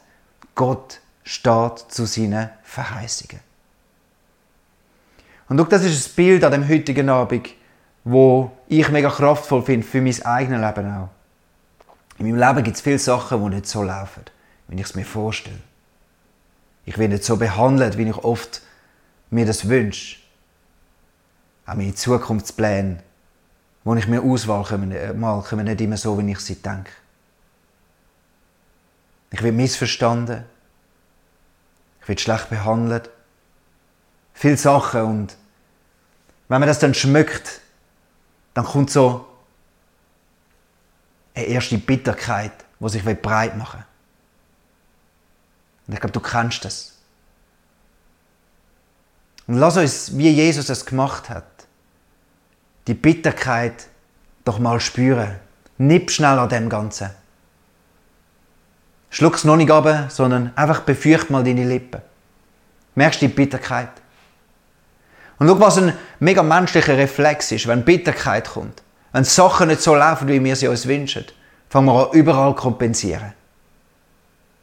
Gott 0.54 1.00
steht 1.22 1.78
zu 1.88 2.04
seinen 2.04 2.50
Verheißungen. 2.62 3.40
Und 5.48 5.56
schau, 5.56 5.64
das 5.64 5.84
ist 5.84 6.06
ein 6.06 6.14
Bild 6.16 6.44
an 6.44 6.52
dem 6.52 6.68
heutigen 6.68 7.08
Abend, 7.08 7.48
wo 8.04 8.52
ich 8.68 8.90
mega 8.90 9.08
kraftvoll 9.08 9.62
finde 9.62 9.86
für 9.86 10.02
mein 10.02 10.22
eigenes 10.26 10.60
Leben 10.60 10.92
auch. 10.92 11.08
In 12.18 12.26
meinem 12.26 12.46
Leben 12.46 12.62
gibt 12.62 12.76
es 12.76 12.82
viele 12.82 12.98
Sachen, 12.98 13.42
die 13.42 13.54
nicht 13.54 13.66
so 13.66 13.82
laufen, 13.82 14.24
wie 14.68 14.76
ich 14.76 14.82
es 14.82 14.94
mir 14.94 15.06
vorstelle. 15.06 15.60
Ich 16.86 16.98
werde 16.98 17.14
nicht 17.14 17.24
so 17.24 17.36
behandelt, 17.36 17.96
wie 17.96 18.08
ich 18.08 18.16
oft 18.16 18.62
mir 19.30 19.46
das 19.46 19.68
wünsche. 19.68 20.18
Auch 21.66 21.74
meine 21.74 21.94
Zukunftspläne, 21.94 23.02
die 23.84 23.98
ich 23.98 24.06
mir 24.06 24.22
auswahl, 24.22 24.64
kommen, 24.64 24.92
äh, 24.92 25.12
mal, 25.12 25.42
kommen 25.42 25.64
nicht 25.64 25.80
immer 25.80 25.96
so, 25.96 26.18
wie 26.18 26.30
ich 26.30 26.40
sie 26.40 26.56
denke. 26.56 26.90
Ich 29.30 29.42
werde 29.42 29.56
missverstanden. 29.56 30.44
Ich 32.00 32.08
werde 32.08 32.20
schlecht 32.20 32.50
behandelt. 32.50 33.10
Viele 34.34 34.56
Sachen 34.56 35.02
und 35.02 35.36
wenn 36.48 36.60
man 36.60 36.68
das 36.68 36.78
dann 36.78 36.92
schmeckt, 36.92 37.60
dann 38.52 38.64
kommt 38.64 38.90
so 38.90 39.26
eine 41.34 41.46
erste 41.46 41.78
Bitterkeit, 41.78 42.52
die 42.78 42.88
sich 42.88 43.04
breit 43.22 43.56
machen 43.56 43.80
will. 43.80 43.93
Und 45.86 45.94
ich 45.94 46.00
glaube, 46.00 46.12
du 46.12 46.20
kennst 46.20 46.64
das. 46.64 46.92
Und 49.46 49.58
lass 49.58 49.76
uns, 49.76 50.16
wie 50.16 50.30
Jesus 50.30 50.68
es 50.68 50.86
gemacht 50.86 51.28
hat, 51.28 51.44
die 52.86 52.94
Bitterkeit 52.94 53.86
doch 54.44 54.58
mal 54.58 54.80
spüren. 54.80 55.36
Nipp 55.78 56.10
schnell 56.10 56.38
an 56.38 56.48
dem 56.48 56.68
Ganzen. 56.68 57.10
Schluck's 59.10 59.44
noch 59.44 59.56
nicht 59.56 59.70
ab, 59.70 60.10
sondern 60.10 60.52
einfach 60.56 60.80
befürcht 60.80 61.30
mal 61.30 61.44
deine 61.44 61.64
Lippen. 61.64 62.02
Merkst 62.94 63.22
du 63.22 63.28
die 63.28 63.34
Bitterkeit? 63.34 63.90
Und 65.38 65.48
schau, 65.48 65.60
was 65.60 65.78
ein 65.78 65.92
mega 66.20 66.42
menschlicher 66.42 66.96
Reflex 66.96 67.52
ist, 67.52 67.66
wenn 67.66 67.84
Bitterkeit 67.84 68.48
kommt. 68.48 68.82
Wenn 69.12 69.24
Sachen 69.24 69.68
nicht 69.68 69.82
so 69.82 69.94
laufen, 69.94 70.28
wie 70.28 70.42
wir 70.42 70.56
sie 70.56 70.68
uns 70.68 70.86
wünschen. 70.86 71.26
fangen 71.68 71.86
wir 71.86 72.08
an, 72.08 72.12
überall 72.12 72.54
kompensieren. 72.54 73.32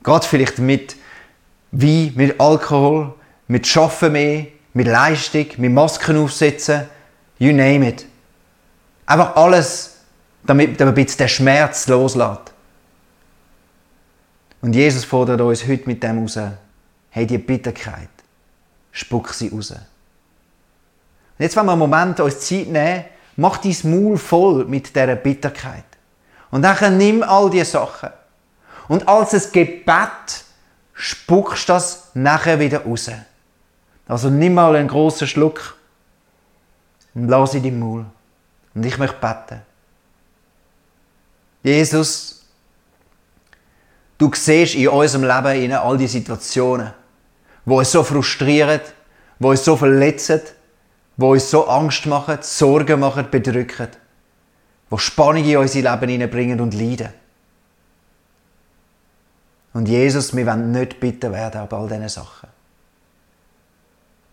Gerade 0.03 0.25
vielleicht 0.25 0.59
mit 0.59 0.95
Wein, 1.71 2.13
mit 2.15 2.39
Alkohol, 2.39 3.13
mit 3.47 3.65
Schaffen 3.65 4.13
mehr, 4.13 4.47
mit 4.73 4.87
Leistung, 4.87 5.47
mit 5.57 5.71
Masken 5.71 6.17
aufsetzen, 6.17 6.87
you 7.39 7.51
name 7.51 7.87
it. 7.87 8.05
Einfach 9.05 9.35
alles, 9.35 9.97
damit, 10.43 10.79
damit 10.79 10.93
ein 10.97 11.05
bisschen 11.05 11.17
der 11.17 11.27
Schmerz 11.27 11.87
loslässt. 11.87 12.53
Und 14.61 14.73
Jesus 14.73 15.05
fordert 15.05 15.41
uns 15.41 15.67
heute 15.67 15.87
mit 15.87 16.03
dem 16.03 16.19
raus, 16.19 16.37
hey, 17.09 17.25
die 17.25 17.37
Bitterkeit, 17.37 18.09
spuck 18.91 19.33
sie 19.33 19.49
raus. 19.49 19.71
Und 19.71 19.79
jetzt 21.39 21.55
wollen 21.55 21.65
wir 21.65 21.71
einen 21.71 21.79
Moment 21.79 22.19
uns 22.19 22.39
Zeit 22.41 22.67
nehmen, 22.67 23.05
mach 23.35 23.57
dein 23.57 23.75
Maul 23.83 24.17
voll 24.17 24.65
mit 24.65 24.95
dieser 24.95 25.15
Bitterkeit. 25.15 25.83
Und 26.51 26.61
dann 26.61 26.97
nimm 26.97 27.23
all 27.23 27.49
diese 27.49 27.71
Sachen. 27.71 28.09
Und 28.87 29.07
als 29.07 29.33
ein 29.33 29.51
Gebet 29.51 30.45
spuckst 30.93 31.69
das 31.69 32.09
nachher 32.13 32.59
wieder 32.59 32.83
raus. 32.83 33.09
Also 34.07 34.29
nimm 34.29 34.53
mal 34.53 34.75
einen 34.75 34.87
großen 34.87 35.27
Schluck 35.27 35.77
und 37.13 37.27
lass 37.27 37.53
in 37.53 37.63
deinem 37.63 37.79
Maul. 37.79 38.05
Und 38.73 38.85
ich 38.85 38.97
möchte 38.97 39.17
beten. 39.17 39.61
Jesus, 41.63 42.45
du 44.17 44.31
siehst 44.33 44.75
in 44.75 44.87
unserem 44.87 45.23
Leben 45.23 45.73
all 45.73 45.97
die 45.97 46.07
Situationen, 46.07 46.91
wo 47.65 47.79
uns 47.79 47.91
so 47.91 48.03
frustrieren, 48.03 48.81
wo 49.39 49.51
uns 49.51 49.63
so 49.63 49.77
verletzen, 49.77 50.41
wo 51.17 51.33
uns 51.33 51.49
so 51.49 51.67
Angst 51.67 52.05
machen, 52.05 52.39
Sorgen 52.41 52.99
machen, 52.99 53.29
bedrücken, 53.29 53.89
wo 54.89 54.97
Spannung 54.97 55.43
in 55.43 55.57
unser 55.57 55.81
Leben 55.81 56.09
hineinbringen 56.09 56.59
und 56.59 56.73
Leiden. 56.73 57.20
Und 59.73 59.87
Jesus, 59.87 60.35
wir 60.35 60.45
wollen 60.45 60.71
nicht 60.71 60.99
bitter 60.99 61.31
werden 61.31 61.61
ab 61.61 61.73
all 61.73 61.87
diesen 61.87 62.09
Sachen. 62.09 62.49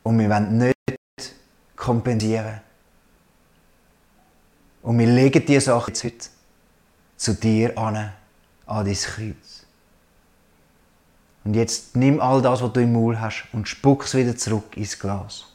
Und 0.03 0.19
wir 0.19 0.29
wollen 0.29 0.59
nicht 0.59 1.35
kompensieren. 1.77 2.61
Und 4.83 4.99
wir 4.99 5.07
legen 5.07 5.45
diese 5.45 5.67
Sache 5.67 5.91
jetzt 5.91 6.05
heute 6.05 6.29
zu 7.17 7.35
dir 7.35 7.77
an, 7.77 8.13
an 8.67 8.85
dein 8.85 8.95
Kreuz. 8.95 9.67
Und 11.45 11.55
jetzt 11.55 11.97
nimm 11.97 12.21
all 12.21 12.43
das, 12.43 12.63
was 12.63 12.73
du 12.73 12.81
im 12.81 12.93
Maul 12.93 13.21
hast, 13.21 13.49
und 13.53 13.69
spuck 13.69 14.05
es 14.05 14.15
wieder 14.15 14.37
zurück 14.37 14.77
ins 14.77 14.99
Glas. 14.99 15.48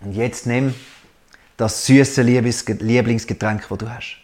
Und 0.00 0.12
jetzt 0.12 0.46
nimm 0.46 0.74
das 1.56 1.86
süße 1.86 2.22
Lieblingsgetränk, 2.22 3.68
das 3.68 3.78
du 3.78 3.90
hast. 3.90 4.16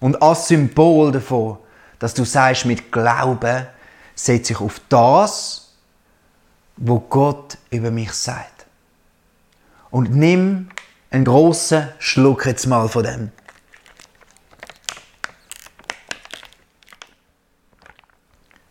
Und 0.00 0.20
als 0.22 0.48
Symbol 0.48 1.10
davon, 1.10 1.58
dass 1.98 2.14
du 2.14 2.24
sagst, 2.24 2.66
mit 2.66 2.92
Glauben 2.92 3.66
setze 4.14 4.52
ich 4.52 4.60
auf 4.60 4.80
das, 4.88 5.74
wo 6.76 7.00
Gott 7.00 7.58
über 7.70 7.90
mich 7.90 8.12
sagt. 8.12 8.66
Und 9.90 10.14
nimm 10.14 10.68
einen 11.10 11.24
großen 11.24 11.88
Schluck 11.98 12.46
jetzt 12.46 12.66
mal 12.66 12.88
von 12.88 13.02
dem. 13.02 13.32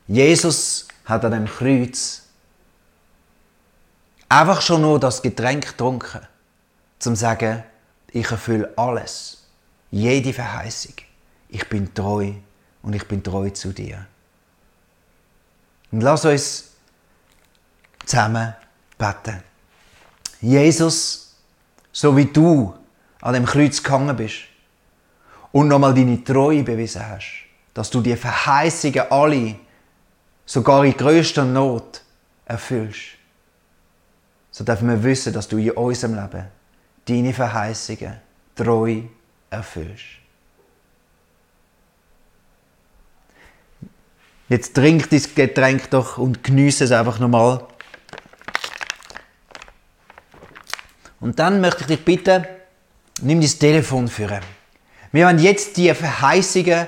Jesus 0.08 0.88
hat 1.06 1.26
an 1.26 1.32
dem 1.32 1.46
Kreuz 1.48 2.27
einfach 4.30 4.62
schon 4.62 4.82
nur 4.82 5.00
das 5.00 5.22
Getränk 5.22 5.68
getrunken, 5.68 6.22
zum 7.00 7.16
zu 7.16 7.22
sagen, 7.22 7.64
ich 8.12 8.30
erfülle 8.30 8.72
alles, 8.76 9.46
jede 9.92 10.34
Verheißung. 10.34 10.94
Ich 11.50 11.68
bin 11.70 11.94
treu 11.94 12.34
und 12.82 12.94
ich 12.94 13.08
bin 13.08 13.24
treu 13.24 13.50
zu 13.50 13.72
dir. 13.72 14.06
Und 15.92 16.02
lass 16.02 16.26
uns 16.26 16.72
zusammen 18.06 18.54
beten. 18.98 19.44
Jesus, 20.42 21.36
so 21.92 22.16
wie 22.16 22.26
du 22.26 22.74
an 23.22 23.34
dem 23.34 23.46
Kreuz 23.46 23.82
gehangen 23.82 24.16
bist 24.16 24.38
und 25.52 25.68
nochmal 25.68 25.94
deine 25.94 26.24
Treue 26.24 26.64
bewiesen 26.64 27.08
hast, 27.08 27.32
dass 27.74 27.90
du 27.90 28.02
die 28.02 28.16
Verheißungen 28.16 29.12
alle, 29.12 29.56
sogar 30.46 30.84
in 30.86 30.96
größter 30.96 31.46
Not, 31.46 32.02
erfüllst, 32.46 33.17
so 34.58 34.64
dürfen 34.64 34.90
wir 34.90 35.04
wissen, 35.04 35.34
dass 35.34 35.48
du 35.48 35.58
in 35.60 35.70
unserem 35.70 36.16
Leben 36.16 36.48
deine 37.06 37.32
Verheißungen 37.32 38.16
treu 38.56 39.04
erfüllst. 39.52 40.04
Jetzt 44.50 44.74
trink 44.74 45.12
dein 45.12 45.22
Getränk 45.36 45.92
doch 45.92 46.18
und 46.18 46.44
genieße 46.44 46.86
es 46.86 46.92
einfach 46.92 47.20
nochmal. 47.20 47.68
Und 51.20 51.38
dann 51.38 51.62
möchte 51.62 51.82
ich 51.82 51.88
dich 51.88 52.04
bitten, 52.04 52.48
nimm 53.22 53.40
dein 53.40 53.50
Telefon 53.52 54.08
für. 54.08 54.42
Wir 55.12 55.28
werden 55.28 55.38
jetzt 55.38 55.78
die 55.78 55.94
Verheißungen 55.94 56.88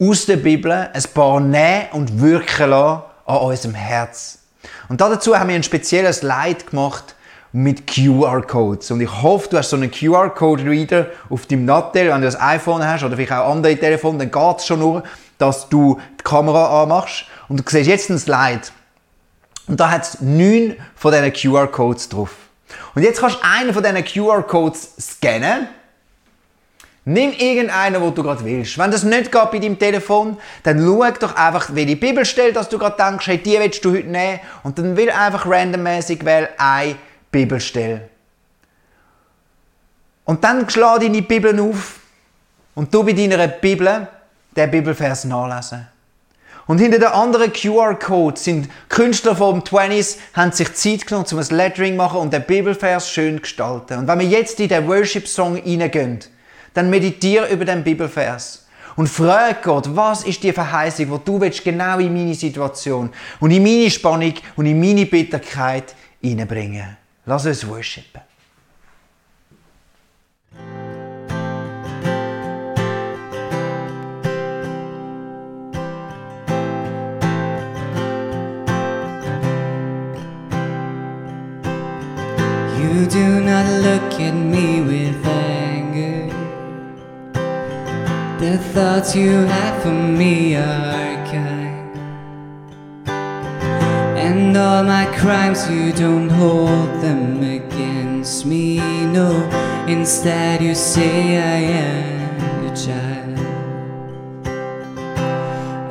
aus 0.00 0.24
der 0.24 0.38
Bibel 0.38 0.72
ein 0.72 1.02
paar 1.12 1.40
nehmen 1.40 1.90
und 1.92 2.22
wirken 2.22 2.70
lassen 2.70 3.02
an 3.26 3.36
unserem 3.36 3.74
Herz. 3.74 4.41
Und 4.88 5.00
dazu 5.00 5.38
haben 5.38 5.48
wir 5.48 5.56
ein 5.56 5.62
spezielles 5.62 6.18
Slide 6.18 6.64
gemacht 6.68 7.14
mit 7.52 7.86
QR-Codes. 7.86 8.90
Und 8.90 9.00
ich 9.00 9.22
hoffe, 9.22 9.48
du 9.50 9.58
hast 9.58 9.70
so 9.70 9.76
einen 9.76 9.90
QR-Code-Reader 9.90 11.06
auf 11.28 11.46
deinem 11.46 11.66
Nattel, 11.66 12.08
wenn 12.08 12.20
du 12.20 12.26
das 12.26 12.40
iPhone 12.40 12.86
hast 12.86 13.04
oder 13.04 13.16
vielleicht 13.16 13.32
auch 13.32 13.50
andere 13.50 13.76
Telefone, 13.76 14.18
dann 14.18 14.30
geht 14.30 14.58
es 14.58 14.66
schon 14.66 14.78
nur, 14.78 15.02
dass 15.38 15.68
du 15.68 16.00
die 16.18 16.24
Kamera 16.24 16.82
anmachst 16.82 17.26
und 17.48 17.58
du 17.58 17.64
siehst 17.66 17.88
jetzt 17.88 18.10
ein 18.10 18.18
Slide. 18.18 18.62
Und 19.66 19.78
da 19.78 19.90
hat 19.90 20.02
es 20.02 20.20
neun 20.20 20.76
von 20.94 21.12
diesen 21.12 21.32
QR-Codes 21.32 22.08
drauf. 22.08 22.30
Und 22.94 23.02
jetzt 23.02 23.20
kannst 23.20 23.36
du 23.36 23.40
einen 23.42 23.74
von 23.74 23.82
diesen 23.82 24.04
QR-Codes 24.04 24.94
scannen. 24.98 25.68
Nimm 27.04 27.32
irgendeinen, 27.32 28.00
wo 28.00 28.10
du 28.10 28.22
gerade 28.22 28.44
willst. 28.44 28.78
Wenn 28.78 28.92
das 28.92 29.02
nicht 29.02 29.32
geht 29.32 29.50
bei 29.50 29.58
deinem 29.58 29.78
Telefon, 29.78 30.36
dann 30.62 30.78
schau 30.78 31.04
doch 31.18 31.34
einfach, 31.34 31.70
welche 31.74 31.96
Bibelstelle, 31.96 32.52
dass 32.52 32.68
du 32.68 32.78
gerade 32.78 32.96
denkst, 32.96 33.26
hey, 33.26 33.38
die 33.38 33.58
willst 33.58 33.84
du 33.84 33.92
heute 33.92 34.06
nehmen. 34.06 34.38
Und 34.62 34.78
dann 34.78 34.96
will 34.96 35.10
einfach 35.10 35.44
randommäßig 35.44 36.24
wählen 36.24 36.48
eine 36.56 36.94
Bibelstelle. 37.32 38.08
Und 40.24 40.44
dann 40.44 40.70
schlag 40.70 41.00
deine 41.00 41.22
Bibel 41.22 41.58
auf 41.60 41.98
und 42.76 42.94
du 42.94 43.02
bei 43.02 43.12
deiner 43.12 43.48
Bibel 43.48 44.06
den 44.56 44.70
Bibelvers 44.70 45.24
nachlesen. 45.24 45.88
Und 46.68 46.78
hinter 46.78 47.00
den 47.00 47.08
anderen 47.08 47.52
QR-Code 47.52 48.38
sind 48.38 48.68
Künstler 48.88 49.34
vom 49.34 49.60
20s, 49.60 50.18
haben 50.34 50.52
sich 50.52 50.72
Zeit 50.74 51.06
genommen, 51.06 51.26
um 51.32 51.38
ein 51.38 51.46
Lettering 51.48 51.92
zu 51.94 51.96
machen 51.96 52.20
und 52.20 52.32
den 52.32 52.44
Bibelvers 52.44 53.10
schön 53.10 53.40
gestalten. 53.40 53.98
Und 53.98 54.06
wenn 54.06 54.20
wir 54.20 54.26
jetzt 54.26 54.60
in 54.60 54.68
den 54.68 54.86
Worship-Song 54.86 55.56
reingehen, 55.56 56.20
dann 56.74 56.90
meditiere 56.90 57.48
über 57.48 57.64
den 57.64 57.84
Bibelvers. 57.84 58.66
Und 58.96 59.08
frage 59.08 59.56
Gott, 59.62 59.88
was 59.96 60.24
ist 60.24 60.42
die 60.42 60.52
Verheißung, 60.52 61.06
die 61.06 61.24
du 61.24 61.40
willst, 61.40 61.64
genau 61.64 61.98
in 61.98 62.12
meine 62.12 62.34
Situation 62.34 63.10
und 63.40 63.50
in 63.50 63.62
meine 63.62 63.90
Spannung 63.90 64.34
und 64.56 64.66
in 64.66 64.78
meine 64.78 65.06
Bitterkeit 65.06 65.94
hineinbringen. 66.20 66.96
Lass 67.24 67.46
uns 67.46 67.66
worshipen. 67.66 68.20
You 82.78 83.06
do 83.06 83.40
not 83.40 83.66
look 83.82 84.20
at 84.20 84.34
me 84.34 84.80
with 84.82 85.26
anger. 85.26 85.51
The 88.42 88.58
thoughts 88.58 89.14
you 89.14 89.30
have 89.30 89.84
for 89.84 89.92
me 89.92 90.56
are 90.56 91.26
kind. 91.30 91.96
And 94.18 94.56
all 94.56 94.82
my 94.82 95.06
crimes, 95.16 95.70
you 95.70 95.92
don't 95.92 96.28
hold 96.28 96.90
them 97.00 97.40
against 97.40 98.44
me. 98.44 98.78
No, 99.06 99.30
instead, 99.86 100.60
you 100.60 100.74
say 100.74 101.36
I 101.38 101.60
am 101.86 102.64
your 102.64 102.74
child. 102.74 103.38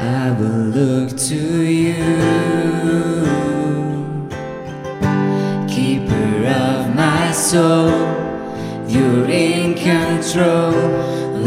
I 0.02 0.32
will 0.38 0.66
look 0.76 1.18
to 1.32 1.62
you 1.64 2.04
keeper 5.70 6.48
of 6.48 6.94
my 6.94 7.32
soul. 7.32 7.92
You're 8.90 9.30
in 9.30 9.74
control. 9.74 11.01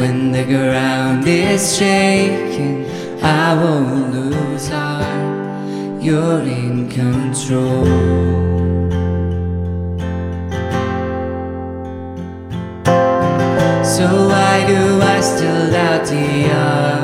When 0.05 0.33
the 0.33 0.45
ground 0.45 1.27
is 1.27 1.79
shaking, 1.79 2.85
I 3.23 3.55
won't 3.55 4.13
lose 4.13 4.69
heart. 4.69 6.03
You're 6.03 6.43
in 6.43 6.91
control. 6.91 7.87
So 13.83 14.07
why 14.29 14.67
do 14.67 15.01
I 15.01 15.21
still 15.23 15.71
doubt 15.71 16.05
the? 16.05 17.04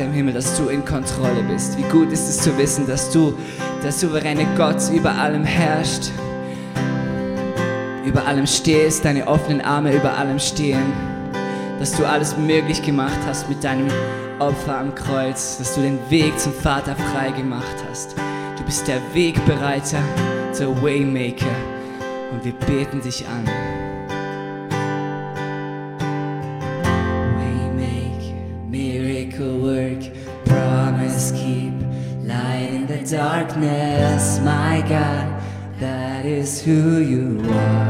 Vater 0.00 0.04
im 0.04 0.12
Himmel, 0.14 0.32
dass 0.32 0.56
du 0.56 0.68
in 0.68 0.84
Kontrolle 0.84 1.42
bist. 1.42 1.76
Wie 1.76 1.82
gut 1.82 2.10
ist 2.10 2.26
es 2.28 2.38
zu 2.38 2.56
wissen, 2.56 2.86
dass 2.86 3.10
du, 3.10 3.34
der 3.82 3.92
souveräne 3.92 4.46
Gott, 4.56 4.76
über 4.90 5.12
allem 5.12 5.44
herrscht, 5.44 6.10
über 8.06 8.26
allem 8.26 8.46
stehst, 8.46 9.04
deine 9.04 9.26
offenen 9.26 9.60
Arme 9.60 9.94
über 9.94 10.16
allem 10.16 10.38
stehen, 10.38 10.92
dass 11.78 11.92
du 11.92 12.06
alles 12.06 12.36
möglich 12.38 12.82
gemacht 12.82 13.18
hast 13.26 13.48
mit 13.48 13.62
deinem 13.62 13.88
Opfer 14.38 14.78
am 14.78 14.94
Kreuz, 14.94 15.58
dass 15.58 15.74
du 15.74 15.82
den 15.82 15.98
Weg 16.08 16.38
zum 16.38 16.54
Vater 16.54 16.96
frei 16.96 17.30
gemacht 17.32 17.76
hast. 17.90 18.16
Du 18.56 18.64
bist 18.64 18.88
der 18.88 19.00
Wegbereiter, 19.12 20.00
der 20.58 20.82
Waymaker 20.82 21.56
und 22.32 22.42
wir 22.42 22.52
beten 22.52 23.02
dich 23.02 23.26
an. 23.26 23.79
darkness, 33.10 34.38
my 34.40 34.84
God, 34.88 35.42
that 35.80 36.24
is 36.24 36.62
who 36.62 36.98
you 36.98 37.40
are. 37.50 37.89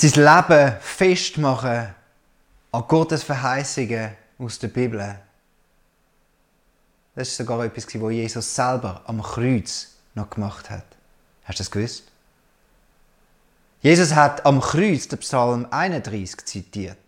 Sein 0.00 0.12
Leben 0.12 0.76
festmachen 0.80 1.94
an 2.72 2.84
Gottes 2.88 3.22
Verheißungen 3.22 4.16
aus 4.38 4.58
der 4.58 4.68
Bibel. 4.68 5.18
Das 7.14 7.28
ist 7.28 7.36
sogar 7.36 7.64
etwas, 7.64 7.86
was 7.86 8.12
Jesus 8.12 8.54
selber 8.54 9.02
am 9.06 9.22
Kreuz 9.22 9.96
noch 10.14 10.30
gemacht 10.30 10.70
hat. 10.70 10.86
Hast 11.44 11.58
du 11.58 11.62
das 11.62 11.70
gewusst? 11.70 12.04
Jesus 13.82 14.14
hat 14.14 14.44
am 14.46 14.60
Kreuz 14.60 15.08
den 15.08 15.18
Psalm 15.18 15.66
31 15.70 16.44
zitiert. 16.46 16.98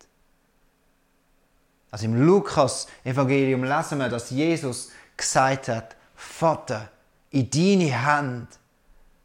Also 1.90 2.07
im 2.07 2.26
Lukas-Evangelium 2.26 3.64
lesen 3.64 3.99
wir, 3.99 4.09
dass 4.09 4.30
Jesus 4.30 4.90
gesagt 5.16 5.68
hat, 5.68 5.95
Vater, 6.16 6.90
in 7.30 7.51
deine 7.51 8.05
Hand 8.05 8.49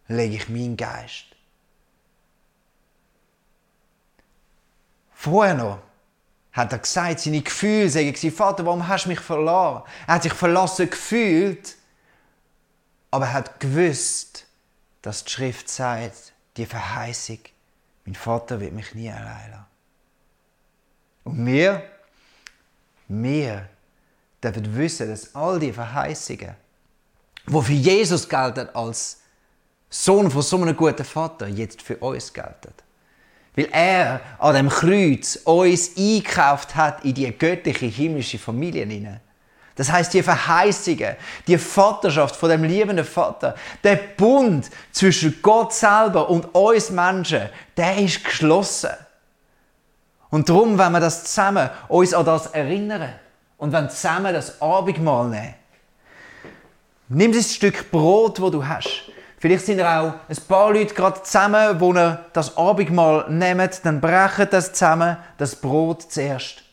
lege 0.08 0.36
ich 0.36 0.50
meinen 0.50 0.76
Geist. 0.76 1.27
Vorher 5.28 5.56
noch 5.56 5.80
hat 6.54 6.72
er 6.72 6.80
gesagt, 6.80 7.20
seine 7.20 7.42
Gefühle 7.42 7.90
sagen 7.90 8.16
sie, 8.16 8.32
Vater, 8.32 8.66
warum 8.66 8.88
hast 8.88 9.06
du 9.06 9.10
mich 9.10 9.20
verloren? 9.20 9.84
Er 10.08 10.16
hat 10.16 10.24
sich 10.24 10.34
verlassen 10.34 10.90
gefühlt, 10.90 11.76
aber 13.12 13.26
er 13.26 13.34
hat 13.34 13.60
gewusst, 13.60 14.46
dass 15.02 15.26
die 15.26 15.32
Schrift 15.32 15.70
sagt, 15.70 16.32
die 16.56 16.66
Verheißung, 16.66 17.40
mein 18.06 18.16
Vater 18.16 18.60
wird 18.62 18.72
mich 18.72 18.96
nie 18.96 19.12
allein 19.12 19.52
lassen. 19.52 19.66
Und 21.26 21.46
wir, 21.46 21.84
wir 23.10 23.68
dürfen 24.42 24.78
wissen, 24.78 25.10
dass 25.10 25.36
all 25.36 25.60
die 25.60 25.74
Verheißungen, 25.74 26.56
die 27.48 27.62
für 27.62 27.74
Jesus 27.74 28.30
gelten 28.30 28.70
als 28.70 29.20
Sohn 29.90 30.32
von 30.32 30.42
so 30.42 30.56
einem 30.56 30.76
guten 30.76 31.04
Vater, 31.04 31.48
jetzt 31.48 31.82
für 31.82 31.98
uns 31.98 32.32
gelten. 32.32 32.87
Weil 33.58 33.70
er 33.72 34.22
an 34.38 34.54
dem 34.54 34.70
Kreuz 34.70 35.36
uns 35.44 35.98
eingekauft 35.98 36.76
hat 36.76 37.04
in 37.04 37.16
die 37.16 37.36
göttliche 37.36 37.88
himmlische 37.88 38.38
Familie 38.38 38.86
hinein. 38.86 39.20
Das 39.76 39.92
heißt, 39.92 40.14
die 40.14 40.24
Verheißungen, 40.24 41.16
die 41.48 41.58
Vaterschaft 41.58 42.36
von 42.36 42.50
dem 42.50 42.64
liebenden 42.64 43.06
Vater, 43.06 43.56
der 43.84 43.96
Bund 43.96 44.70
zwischen 44.92 45.40
Gott 45.42 45.74
selber 45.74 46.30
und 46.30 46.46
uns 46.54 46.92
Menschen, 46.92 47.50
der 47.76 47.98
ist 47.98 48.24
geschlossen. 48.24 48.92
Und 50.30 50.50
darum, 50.50 50.78
wenn 50.78 50.92
wir 50.92 51.00
das 51.00 51.24
zusammen 51.26 51.70
uns 51.88 52.14
an 52.14 52.26
das 52.26 52.48
erinnern 52.48 53.14
und 53.58 53.72
wenn 53.72 53.90
zusammen 53.90 54.34
das 54.34 54.62
Abendmahl 54.62 55.30
nehmen, 55.30 55.56
nimm 57.10 57.32
das 57.32 57.56
Stück 57.56 57.90
Brot, 57.90 58.40
wo 58.40 58.52
du 58.52 58.66
hast, 58.66 59.04
Vielleicht 59.40 59.66
sind 59.66 59.82
auch 59.82 60.16
ein 60.28 60.38
paar 60.48 60.74
Leute 60.74 60.96
gerade 60.96 61.22
zusammen, 61.22 61.78
die 61.78 62.18
das 62.34 62.58
Abendmahl 62.58 63.30
nehmen, 63.30 63.70
dann 63.84 64.02
brechen 64.02 64.48
das 64.50 64.74
zusammen, 64.74 65.18
das 65.38 65.56
Brot 65.56 66.12
zuerst. 66.12 66.64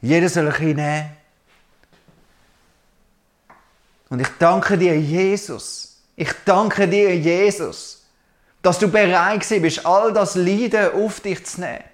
Jeder 0.00 0.28
soll 0.28 0.46
ein 0.46 0.52
bisschen 0.52 0.76
nehmen. 0.76 1.16
Und 4.08 4.20
ich 4.20 4.28
danke 4.38 4.78
dir, 4.78 4.98
Jesus. 4.98 6.00
Ich 6.16 6.32
danke 6.44 6.88
dir, 6.88 7.16
Jesus, 7.16 8.04
dass 8.62 8.78
du 8.78 8.88
bereit 8.88 9.46
bist, 9.48 9.84
all 9.86 10.12
das 10.12 10.34
Leiden 10.34 10.92
auf 10.92 11.20
dich 11.20 11.44
zu 11.44 11.60
nehmen. 11.60 11.84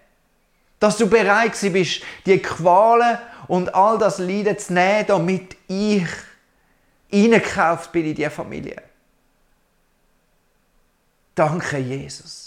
Dass 0.78 0.96
du 0.98 1.08
bereit 1.08 1.58
bist, 1.72 2.02
die 2.26 2.38
Qualen 2.38 3.18
und 3.48 3.74
all 3.74 3.98
das 3.98 4.18
Leiden 4.18 4.58
zu 4.58 4.72
nehmen, 4.72 5.06
damit 5.06 5.56
ich 5.68 6.06
eingekauft 7.12 7.92
bin 7.92 8.06
in 8.06 8.14
diese 8.14 8.30
Familie. 8.30 8.82
Danke, 11.34 11.78
Jesus. 11.78 12.45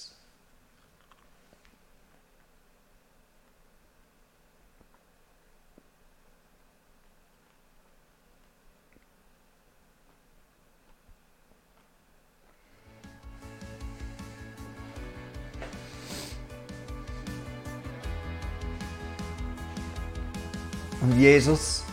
Und 21.01 21.17
Jesus, 21.17 21.83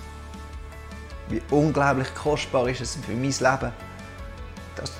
wie 1.28 1.42
unglaublich 1.50 2.14
kostbar 2.14 2.68
ist 2.68 2.80
es 2.80 2.96
für 2.96 3.12
mein 3.12 3.22
Leben, 3.22 3.72
dass, 4.74 4.92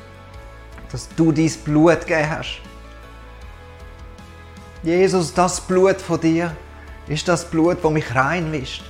dass 0.91 1.09
du 1.17 1.33
dein 1.33 1.51
Blut 1.65 2.01
gegeben 2.01 2.31
hast. 2.31 2.61
Jesus, 4.83 5.35
das 5.35 5.61
Blut 5.61 6.01
von 6.01 6.21
dir 6.21 6.57
ist 7.09 7.27
das 7.27 7.45
Blut, 7.45 7.79
das 7.83 7.91
mich 7.91 8.15
reinwischt. 8.15 8.85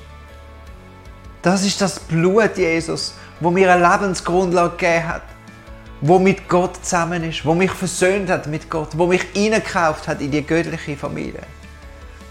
Das 1.42 1.64
ist 1.64 1.80
das 1.80 1.98
Blut, 2.00 2.56
Jesus, 2.56 3.14
wo 3.40 3.50
mir 3.50 3.72
eine 3.72 3.86
Lebensgrundlage 3.88 4.76
gegeben 4.76 5.08
hat, 5.08 5.22
wo 6.00 6.18
mit 6.18 6.48
Gott 6.48 6.84
zusammen 6.84 7.24
ist, 7.24 7.44
wo 7.44 7.54
mich 7.54 7.70
versöhnt 7.70 8.28
hat 8.28 8.46
mit 8.46 8.68
Gott, 8.68 8.88
wo 8.92 9.06
mich 9.06 9.24
eingekauft 9.34 10.08
hat 10.08 10.20
in 10.20 10.30
die 10.30 10.44
göttliche 10.44 10.96
Familie. 10.96 11.42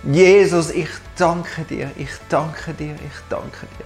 Jesus, 0.03 0.69
ich 0.69 0.89
danke 1.17 1.63
dir, 1.63 1.91
ich 1.95 2.09
danke 2.29 2.73
dir, 2.73 2.95
ich 2.95 3.21
danke 3.29 3.67
dir. 3.77 3.85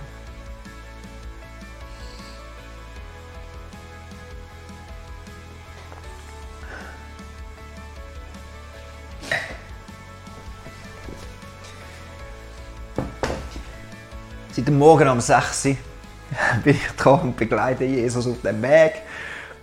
Seit 14.51 14.67
dem 14.67 14.77
Morgen 14.77 15.07
um 15.07 15.21
6 15.21 15.65
Uhr 15.65 15.77
bin 16.63 16.75
ich 16.75 16.88
dran 16.97 17.21
und 17.21 17.38
begleite 17.38 17.86
Jesus 17.86 18.27
auf 18.27 18.41
dem 18.41 18.61
Weg 18.61 19.01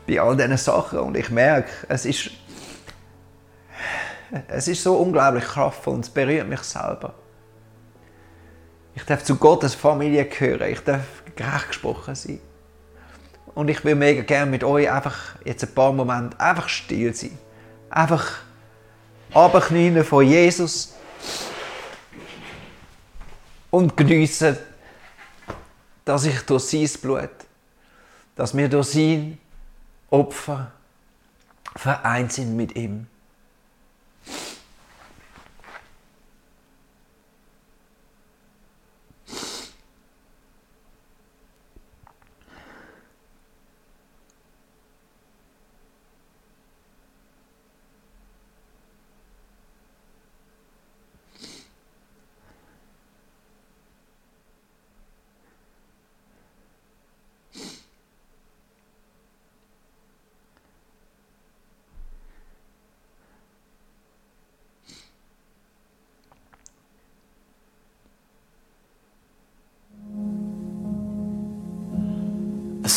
bei 0.07 0.21
all 0.21 0.37
diesen 0.37 0.57
Sachen 0.57 1.01
und 1.01 1.17
ich 1.17 1.31
merke, 1.31 1.71
es 1.89 2.07
ist 2.07 2.31
es 4.49 4.69
ist 4.69 4.83
so 4.83 4.97
unglaublich 4.97 5.45
kraftvoll 5.45 5.95
und 5.95 6.05
es 6.05 6.11
berührt 6.11 6.49
mich 6.49 6.61
selber. 6.61 7.15
Ich 8.97 9.05
darf 9.05 9.23
zu 9.23 9.37
Gottes 9.37 9.75
Familie 9.75 10.25
gehören. 10.25 10.73
Ich 10.73 10.81
darf 10.81 11.05
gerecht 11.37 11.69
gesprochen 11.69 12.15
sein. 12.15 12.41
Und 13.55 13.69
ich 13.69 13.85
will 13.85 13.95
mega 13.95 14.23
gerne 14.23 14.51
mit 14.51 14.65
euch 14.65 14.91
einfach 14.91 15.37
jetzt 15.45 15.63
ein 15.63 15.75
paar 15.75 15.93
Momente 15.93 16.41
einfach 16.41 16.69
still 16.69 17.15
sein. 17.15 17.39
Einfach 17.91 18.39
abknien 19.33 20.03
von 20.03 20.27
Jesus 20.27 20.95
und 23.71 23.97
geniessen, 23.97 24.57
dass 26.05 26.25
ich 26.25 26.41
durch 26.41 26.65
sein 26.65 26.89
Blut, 27.01 27.31
dass 28.35 28.57
wir 28.57 28.69
durch 28.69 28.89
sein 28.89 29.39
Opfer 30.11 30.73
vereint 31.75 32.33
sind 32.33 32.57
mit 32.57 32.75
ihm. 32.77 33.07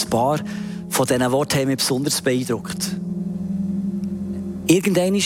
Ein 0.04 0.10
paar 0.10 0.39
von 0.89 1.06
diesen 1.06 1.32
Worten 1.32 1.60
haben 1.60 1.68
mich 1.68 1.78
besonders 1.78 2.22
beeindruckt. 2.22 2.95
Irgendwann 4.68 5.20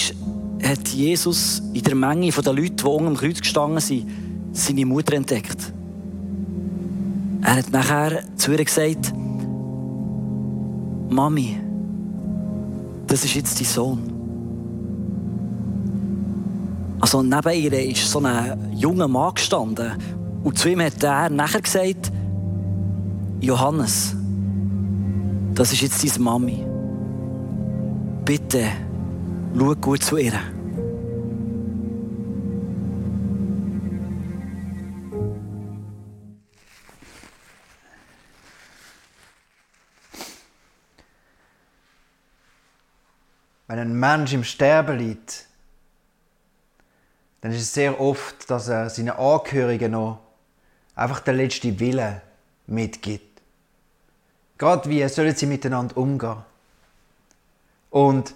hat 0.64 0.88
Jesus 0.90 1.62
in 1.74 1.84
der 1.84 1.96
Menge 1.96 2.30
der 2.32 2.54
Leute, 2.54 2.72
die 2.72 2.84
unter 2.84 3.06
dem 3.06 3.18
Kreuz 3.18 3.40
gestanden 3.40 3.80
sind, 3.80 4.08
seine 4.52 4.86
Mutter 4.86 5.14
entdeckt. 5.14 5.74
Er 7.42 7.56
hat 7.58 7.72
nachher 7.72 8.24
zu 8.38 8.52
ihr 8.52 8.64
gesagt, 8.64 9.14
Mami, 11.10 11.58
das 13.08 13.26
ist 13.26 13.36
jetzt 13.36 13.60
dein 13.60 13.68
Sohn. 13.68 14.00
Also 17.02 17.22
neben 17.22 17.52
ihr 17.52 17.90
ist 17.90 18.10
so 18.10 18.20
ein 18.20 18.74
junger 18.78 19.10
Mann 19.10 19.34
gestanden 19.34 19.92
und 20.44 20.58
zu 20.58 20.70
ihm 20.70 20.82
hat 20.82 21.04
er 21.04 21.30
nachher 21.30 21.62
gesagt, 21.62 22.12
Johannes, 23.42 24.16
das 25.56 25.72
ist 25.72 25.82
jetzt 25.82 26.04
deine 26.04 26.24
Mami. 26.24 26.66
Bitte, 28.26 28.72
schau 29.56 29.76
gut 29.76 30.04
zu 30.04 30.18
ihr. 30.18 30.40
Wenn 43.68 43.80
ein 43.80 44.00
Mensch 44.00 44.34
im 44.34 44.44
Sterben 44.44 44.98
liegt, 45.00 45.48
dann 47.42 47.52
ist 47.52 47.62
es 47.62 47.74
sehr 47.74 48.00
oft, 48.00 48.50
dass 48.50 48.68
er 48.68 48.90
seinen 48.90 49.10
Angehörigen 49.10 49.92
noch 49.92 50.20
einfach 50.96 51.20
den 51.22 51.38
letzten 51.38 51.80
Willen 51.80 52.22
mitgibt. 52.68 53.33
Gerade 54.64 54.90
wie 54.90 55.06
sollen 55.10 55.36
sie 55.36 55.46
miteinander 55.46 55.98
umgehen. 55.98 56.38
Und 57.90 58.34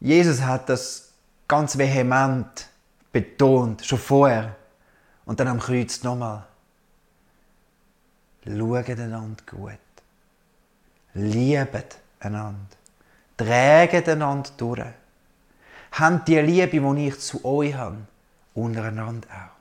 Jesus 0.00 0.40
hat 0.40 0.70
das 0.70 1.12
ganz 1.46 1.76
vehement 1.76 2.66
betont, 3.12 3.84
schon 3.84 3.98
vorher. 3.98 4.56
Und 5.26 5.38
dann 5.38 5.48
am 5.48 5.60
Kreuz 5.60 6.02
nochmal. 6.02 6.46
Schaut 8.46 8.88
einander 8.88 9.44
gut. 9.44 9.78
Liebet 11.12 11.98
einander. 12.20 12.76
Trägt 13.36 14.08
einander 14.08 14.48
durch. 14.56 14.80
Habt 15.92 16.26
die 16.26 16.38
Liebe, 16.38 16.94
die 16.94 17.08
ich 17.08 17.20
zu 17.20 17.44
euch 17.44 17.74
habe, 17.74 17.98
untereinander 18.54 19.28
auch. 19.28 19.54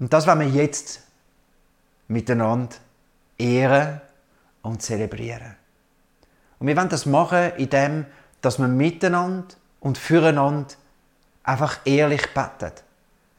Und 0.00 0.10
das 0.10 0.26
wollen 0.26 0.40
wir 0.40 0.48
jetzt 0.48 1.02
miteinander 2.08 2.76
ehren 3.38 4.00
und 4.62 4.82
zelebrieren. 4.82 5.56
Und 6.58 6.66
wir 6.66 6.76
wollen 6.76 6.88
das 6.88 7.06
machen, 7.06 7.52
indem 7.56 8.06
dass 8.40 8.58
wir 8.58 8.68
miteinander 8.68 9.54
und 9.80 9.96
füreinander 9.98 10.74
einfach 11.42 11.78
ehrlich 11.84 12.22
beten. 12.34 12.72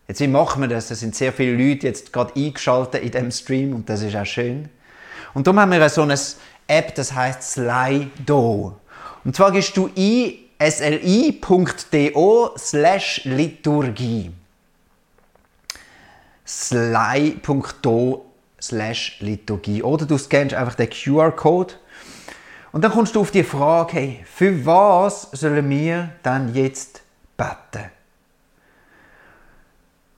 Jetzt, 0.08 0.20
wie 0.20 0.28
machen 0.28 0.62
wir 0.62 0.68
das? 0.68 0.88
Da 0.88 0.96
sind 0.96 1.16
sehr 1.16 1.34
viele 1.34 1.54
Leute 1.54 1.88
jetzt 1.88 2.14
gerade 2.14 2.34
eingeschaltet 2.36 3.04
in 3.04 3.12
diesem 3.12 3.32
Stream 3.32 3.74
und 3.74 3.90
das 3.90 4.02
ist 4.02 4.16
auch 4.16 4.26
schön. 4.26 4.70
Und 5.34 5.48
darum 5.48 5.60
haben 5.60 5.72
wir 5.72 5.90
so 5.90 6.04
eine 6.04 6.18
App, 6.68 6.96
das 6.96 7.14
heißt 7.14 7.44
Slido. 7.44 8.80
Und 9.24 9.36
zwar 9.36 9.52
gehst 9.52 9.76
du 9.76 9.90
ein 9.98 10.34
sli.do 10.72 12.52
slash 12.58 13.22
Liturgie. 13.26 14.32
sly.do 16.46 18.25
slash 18.68 19.18
Liturgie. 19.20 19.84
Oder 19.84 20.06
du 20.06 20.18
scannst 20.18 20.56
einfach 20.56 20.76
den 20.76 20.90
QR-Code 20.90 21.76
und 22.72 22.82
dann 22.82 22.92
kommst 22.92 23.16
du 23.16 23.22
auf 23.22 23.32
die 23.32 23.44
Frage, 23.44 23.94
hey, 23.94 24.26
für 24.26 24.66
was 24.66 25.30
sollen 25.32 25.70
wir 25.70 26.10
dann 26.24 26.54
jetzt 26.54 27.02
beten? 27.38 27.90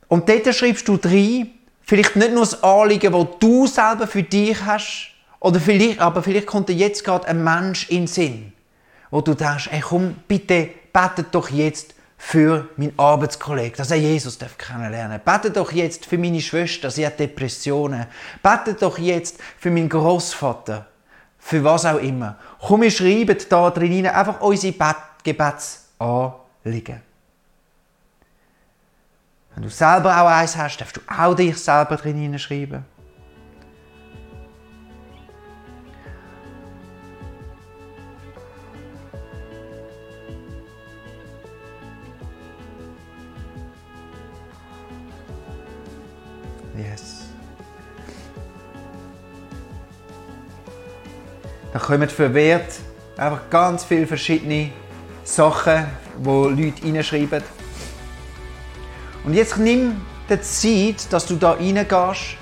Und 0.08 0.28
dort 0.28 0.56
schreibst 0.56 0.88
du 0.88 0.98
rein, 1.04 1.52
vielleicht 1.82 2.16
nicht 2.16 2.32
nur 2.32 2.40
das 2.40 2.64
Anliegen, 2.64 3.14
das 3.14 3.28
du 3.40 3.68
selber 3.68 4.08
für 4.08 4.24
dich 4.24 4.60
hast, 4.66 5.12
oder 5.40 5.60
vielleicht, 5.60 6.00
aber 6.00 6.24
vielleicht 6.24 6.48
kommt 6.48 6.70
dir 6.70 6.74
jetzt 6.74 7.04
gerade 7.04 7.28
ein 7.28 7.44
Mensch 7.44 7.90
in 7.90 8.02
den 8.02 8.08
Sinn, 8.08 8.54
wo 9.12 9.22
du 9.22 9.36
denkst, 9.36 9.68
hey, 9.70 9.82
komm, 9.82 10.16
bitte, 10.28 10.70
betet 10.92 11.28
doch 11.32 11.50
jetzt 11.50 11.94
für 12.18 12.68
meinen 12.78 12.98
Arbeitskollegen, 12.98 13.78
dass 13.78 13.92
er 13.92 13.98
Jesus 13.98 14.40
kennenlernen 14.58 15.22
darf. 15.24 15.42
Betet 15.42 15.56
doch 15.58 15.72
jetzt 15.72 16.06
für 16.06 16.18
meine 16.18 16.42
Schwester, 16.42 16.90
sie 16.90 17.06
hat 17.06 17.20
Depressionen. 17.20 18.08
Betet 18.42 18.82
doch 18.82 18.98
jetzt 18.98 19.38
für 19.60 19.70
meinen 19.70 19.88
Großvater, 19.88 20.88
für 21.38 21.64
was 21.64 21.86
auch 21.86 22.00
immer. 22.00 22.38
Komm, 22.60 22.82
wir 22.82 22.92
schreiben 22.92 23.38
da 23.50 23.70
drin 23.70 24.08
einfach 24.08 24.42
unsere 24.42 24.74
Gebetsanliegen. 25.24 27.02
Wenn 29.54 29.64
du 29.64 29.70
selber 29.70 30.22
auch 30.22 30.28
eins 30.28 30.58
hast, 30.58 30.78
darfst 30.78 30.98
du 30.98 31.02
auch 31.08 31.36
dich 31.36 31.58
selber 31.58 31.98
drin 31.98 32.38
schreiben. 32.38 32.86
Da 51.78 51.84
kommen 51.84 52.10
verwehrt 52.10 52.74
einfach 53.18 53.52
ganz 53.52 53.84
viele 53.84 54.08
verschiedene 54.08 54.72
Sachen, 55.24 55.86
wo 56.18 56.48
Leute 56.48 56.84
reinschreiben. 56.84 57.44
Und 59.24 59.36
jetzt 59.36 59.60
nimm 59.60 60.02
die 60.28 60.42
Zeit, 60.42 61.14
dass 61.14 61.28
du 61.28 61.36
da 61.36 61.52
reingehst 61.52 62.36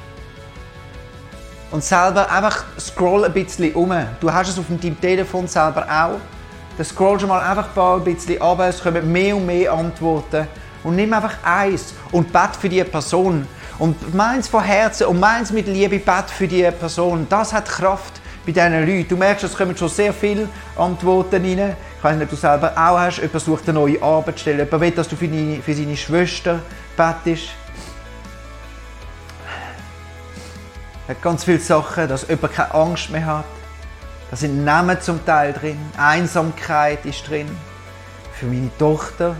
und 1.71 1.83
selber 1.83 2.31
einfach 2.31 2.63
scroll 2.79 3.25
ein 3.25 3.33
bisschen 3.33 3.73
um. 3.73 3.93
Du 4.21 4.31
hast 4.31 4.51
es 4.51 4.57
auf 4.57 4.67
deinem 4.69 5.01
Telefon 5.01 5.49
selber 5.49 5.83
auch. 5.83 6.21
Dann 6.77 6.85
scrollst 6.85 7.23
du 7.23 7.27
mal 7.27 7.41
einfach 7.41 7.75
ein 7.75 8.05
bisschen 8.05 8.41
runter, 8.41 8.69
es 8.69 8.81
kommen 8.81 9.11
mehr 9.11 9.35
und 9.35 9.45
mehr 9.45 9.73
Antworten. 9.73 10.47
Und 10.81 10.95
nimm 10.95 11.11
einfach 11.11 11.43
eins 11.43 11.93
und 12.13 12.31
bet 12.31 12.55
für 12.57 12.69
die 12.69 12.85
Person. 12.85 13.45
Und 13.79 14.15
meins 14.15 14.47
von 14.47 14.63
Herzen 14.63 15.07
und 15.07 15.19
meins 15.19 15.51
mit 15.51 15.67
Liebe 15.67 15.99
bet 15.99 16.29
für 16.29 16.47
die 16.47 16.63
Person. 16.71 17.27
Das 17.29 17.51
hat 17.51 17.67
Kraft 17.67 18.21
bei 18.45 18.51
diesen 18.51 18.85
Leuten. 18.85 19.07
Du 19.07 19.17
merkst, 19.17 19.43
es 19.43 19.55
kommen 19.55 19.75
schon 19.75 19.89
sehr 19.89 20.13
viele 20.13 20.47
Antworten 20.75 21.43
rein. 21.43 21.75
Ich 21.97 22.03
weiß 22.03 22.15
nicht, 22.15 22.25
ob 22.25 22.29
du 22.29 22.35
selber 22.35 22.71
auch 22.73 22.99
hast. 22.99 23.17
Jemand 23.17 23.41
sucht 23.41 23.63
eine 23.67 23.79
neue 23.79 24.01
Arbeitsstelle. 24.01 24.63
Jemand 24.63 24.81
will, 24.81 24.91
dass 24.91 25.07
du 25.07 25.15
für, 25.15 25.27
deine, 25.27 25.61
für 25.61 25.73
seine 25.73 25.97
Schwester 25.97 26.59
bettest. 26.95 27.49
Es 31.03 31.09
hat 31.09 31.21
ganz 31.21 31.43
viele 31.43 31.59
Sachen, 31.59 32.07
dass 32.07 32.27
jemand 32.27 32.53
keine 32.53 32.73
Angst 32.73 33.09
mehr 33.09 33.25
hat. 33.25 33.45
Da 34.29 34.35
sind 34.35 34.63
Namen 34.63 34.99
zum 35.01 35.23
Teil 35.25 35.53
drin. 35.53 35.77
Einsamkeit 35.97 37.05
ist 37.05 37.27
drin. 37.29 37.47
Für 38.33 38.45
meine 38.45 38.69
Tochter. 38.77 39.35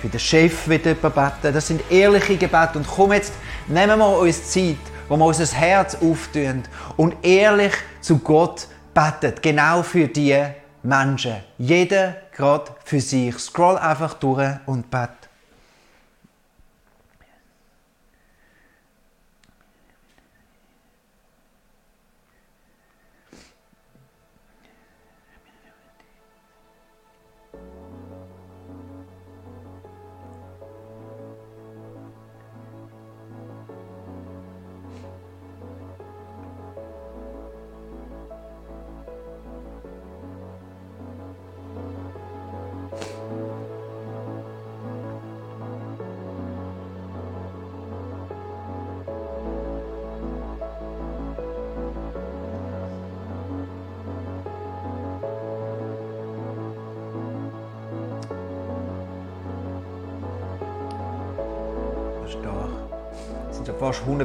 Für 0.00 0.08
den 0.08 0.20
Chef 0.20 0.68
wird 0.68 0.86
jemand 0.86 1.14
beten. 1.14 1.54
Das 1.54 1.66
sind 1.66 1.90
ehrliche 1.90 2.36
Gebete. 2.36 2.72
Und 2.78 2.86
komm 2.86 3.12
jetzt, 3.12 3.32
nehmen 3.68 3.98
wir 3.98 4.18
uns 4.18 4.50
Zeit 4.50 4.76
wo 5.08 5.16
wir 5.16 5.24
unser 5.24 5.46
Herz 5.56 5.96
auftun 5.96 6.62
und 6.96 7.16
ehrlich 7.22 7.72
zu 8.00 8.18
Gott 8.18 8.66
beten. 8.94 9.34
Genau 9.42 9.82
für 9.82 10.08
die 10.08 10.36
Menschen. 10.82 11.36
Jeder 11.58 12.14
gerade 12.34 12.72
für 12.84 13.00
sich. 13.00 13.38
Scroll 13.38 13.78
einfach 13.78 14.14
durch 14.14 14.54
und 14.66 14.90
bet. 14.90 15.10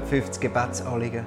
50 0.10 0.42
Gebetsanliegen. 0.42 1.24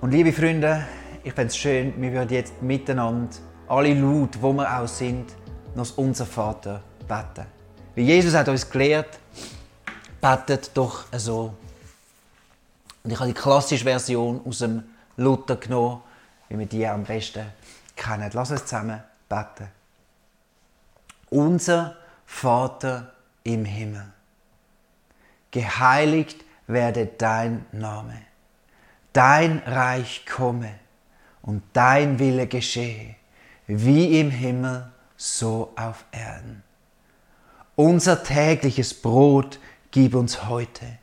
Und 0.00 0.10
liebe 0.10 0.32
Freunde, 0.32 0.84
ich 1.22 1.32
finde 1.32 1.46
es 1.46 1.56
schön, 1.56 1.94
wir 2.02 2.12
würden 2.12 2.32
jetzt 2.32 2.60
miteinander, 2.62 3.36
alle 3.68 3.94
laut, 3.94 4.42
wo 4.42 4.52
wir 4.52 4.80
auch 4.80 4.88
sind, 4.88 5.32
noch 5.76 5.96
unser 5.96 6.26
Vater 6.26 6.82
beten. 7.06 7.46
Wie 7.94 8.02
Jesus 8.02 8.34
hat 8.34 8.48
uns 8.48 8.68
gelehrt, 8.68 9.20
betet 10.20 10.72
doch 10.74 11.04
so. 11.12 11.54
Und 13.04 13.10
ich 13.12 13.18
habe 13.20 13.28
die 13.28 13.34
klassische 13.34 13.84
Version 13.84 14.40
aus 14.44 14.58
dem 14.58 14.82
Luther 15.16 15.54
genommen, 15.54 16.00
wie 16.48 16.58
wir 16.58 16.66
die 16.66 16.84
am 16.84 17.04
besten 17.04 17.46
kennen. 17.94 18.28
Lass 18.32 18.50
uns 18.50 18.64
zusammen 18.64 19.00
beten. 19.28 19.68
Unser 21.30 21.96
Vater 22.26 23.12
im 23.44 23.64
Himmel. 23.64 24.12
Geheiligt 25.50 26.44
werde 26.66 27.06
dein 27.06 27.64
Name. 27.72 28.20
Dein 29.12 29.60
Reich 29.60 30.26
komme 30.26 30.74
und 31.40 31.62
dein 31.72 32.18
Wille 32.18 32.46
geschehe, 32.46 33.14
wie 33.66 34.20
im 34.20 34.30
Himmel, 34.30 34.90
so 35.16 35.72
auf 35.76 36.04
Erden. 36.12 36.62
Unser 37.74 38.22
tägliches 38.22 38.92
Brot 38.92 39.58
gib 39.90 40.14
uns 40.14 40.46
heute 40.46 40.98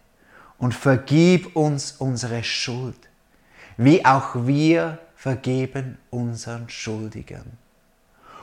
und 0.60 0.76
vergib 0.76 1.56
uns 1.56 1.94
unsere 1.94 2.44
Schuld, 2.44 3.10
wie 3.78 4.06
auch 4.06 4.36
wir 4.36 5.00
vergeben 5.16 5.98
unseren 6.12 6.70
Schuldigern. 6.70 7.58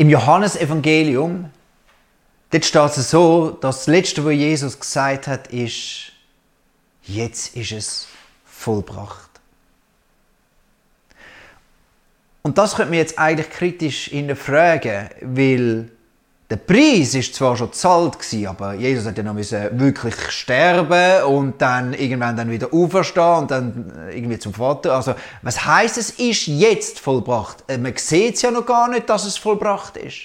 Im 0.00 0.08
Johannesevangelium, 0.08 1.50
steht 2.50 2.96
es 2.96 3.10
so, 3.10 3.50
dass 3.50 3.84
das 3.84 3.86
Letzte, 3.86 4.24
was 4.24 4.32
Jesus 4.32 4.80
gesagt 4.80 5.26
hat, 5.26 5.48
ist, 5.48 6.12
jetzt 7.02 7.54
ist 7.54 7.70
es 7.70 8.06
vollbracht. 8.46 9.28
Und 12.40 12.56
das 12.56 12.76
könnte 12.76 12.92
man 12.92 12.98
jetzt 12.98 13.18
eigentlich 13.18 13.50
kritisch 13.50 14.04
hinterfragen, 14.06 15.10
weil 15.20 15.90
der 16.50 16.56
Preis 16.56 17.14
ist 17.14 17.36
zwar 17.36 17.56
schon 17.56 17.70
gewesen, 17.70 18.46
aber 18.48 18.74
Jesus 18.74 19.06
hat 19.06 19.16
ja 19.16 19.22
noch 19.22 19.36
wirklich 19.36 20.30
sterben 20.30 21.22
und 21.32 21.62
dann 21.62 21.94
irgendwann 21.94 22.36
dann 22.36 22.50
wieder 22.50 22.74
auferstehen 22.74 23.38
und 23.38 23.50
dann 23.52 24.10
irgendwie 24.12 24.38
zum 24.40 24.52
Vater. 24.52 24.94
Also 24.96 25.14
was 25.42 25.64
heißt 25.64 25.96
es 25.96 26.10
ist 26.10 26.48
jetzt 26.48 26.98
vollbracht? 26.98 27.62
Äh, 27.68 27.78
man 27.78 27.96
sieht 27.96 28.34
es 28.34 28.42
ja 28.42 28.50
noch 28.50 28.66
gar 28.66 28.88
nicht, 28.88 29.08
dass 29.08 29.26
es 29.26 29.36
vollbracht 29.36 29.96
ist. 29.96 30.22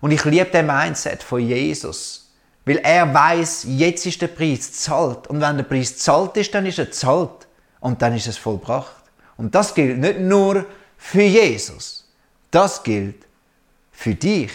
Und 0.00 0.10
ich 0.10 0.24
liebe 0.24 0.46
den 0.46 0.66
Mindset 0.66 1.22
von 1.22 1.38
Jesus, 1.38 2.32
weil 2.64 2.78
er 2.78 3.14
weiß, 3.14 3.66
jetzt 3.68 4.04
ist 4.04 4.20
der 4.20 4.26
Preis 4.26 4.72
zahlt 4.72 5.28
und 5.28 5.40
wenn 5.40 5.58
der 5.58 5.64
Preis 5.64 5.96
zahlt 5.96 6.36
ist, 6.36 6.52
dann 6.52 6.66
ist 6.66 6.80
er 6.80 6.90
zahlt 6.90 7.46
und 7.78 8.02
dann 8.02 8.16
ist 8.16 8.26
es 8.26 8.36
vollbracht. 8.36 9.04
Und 9.36 9.54
das 9.54 9.74
gilt 9.74 9.98
nicht 9.98 10.18
nur 10.18 10.66
für 10.98 11.22
Jesus, 11.22 12.12
das 12.50 12.82
gilt 12.82 13.26
für 13.92 14.16
dich 14.16 14.50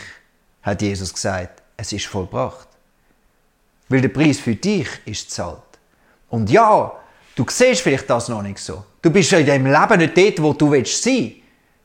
hat 0.68 0.82
Jesus 0.82 1.14
gesagt, 1.14 1.64
es 1.78 1.94
ist 1.94 2.06
vollbracht. 2.06 2.68
Weil 3.88 4.02
der 4.02 4.10
Preis 4.10 4.40
für 4.40 4.56
dich 4.56 4.88
ist 5.06 5.32
zahlt. 5.32 5.62
Und 6.30 6.50
ja, 6.50 6.92
du 7.36 7.46
siehst 7.48 7.82
vielleicht 7.82 8.10
das 8.10 8.28
noch 8.28 8.42
nicht 8.42 8.60
so. 8.60 8.84
Du 9.02 9.10
bist 9.10 9.32
in 9.32 9.46
deinem 9.46 9.68
Leben 9.68 9.98
nicht 9.98 10.18
dort, 10.18 10.42
wo 10.42 10.54
du 10.54 10.72
willst 10.72 11.02
sein. 11.02 11.36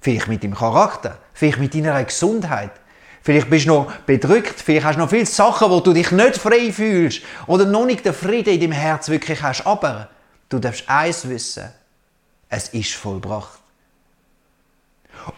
Vielleicht 0.01 0.27
mit 0.27 0.43
deinem 0.43 0.57
Charakter, 0.57 1.17
vielleicht 1.33 1.59
mit 1.59 1.75
deiner 1.75 2.03
Gesundheit. 2.03 2.73
Vielleicht 3.23 3.49
bist 3.49 3.67
du 3.67 3.69
noch 3.69 3.93
bedrückt, 3.99 4.61
vielleicht 4.61 4.85
hast 4.85 4.97
du 4.97 5.01
noch 5.03 5.11
viele 5.11 5.27
Sachen, 5.27 5.71
wo 5.71 5.79
du 5.79 5.93
dich 5.93 6.11
nicht 6.11 6.39
frei 6.39 6.73
fühlst 6.73 7.23
oder 7.47 7.65
noch 7.65 7.87
nicht 7.87 8.05
den 8.05 8.13
Frieden 8.13 8.55
in 8.55 8.61
deinem 8.61 8.73
Herz 8.73 9.09
wirklich 9.09 9.41
hast. 9.41 9.65
Aber 9.65 10.09
du 10.49 10.59
darfst 10.59 10.89
eins 10.89 11.29
wissen, 11.29 11.71
es 12.49 12.71
ist 12.71 12.95
vollbracht. 12.95 13.61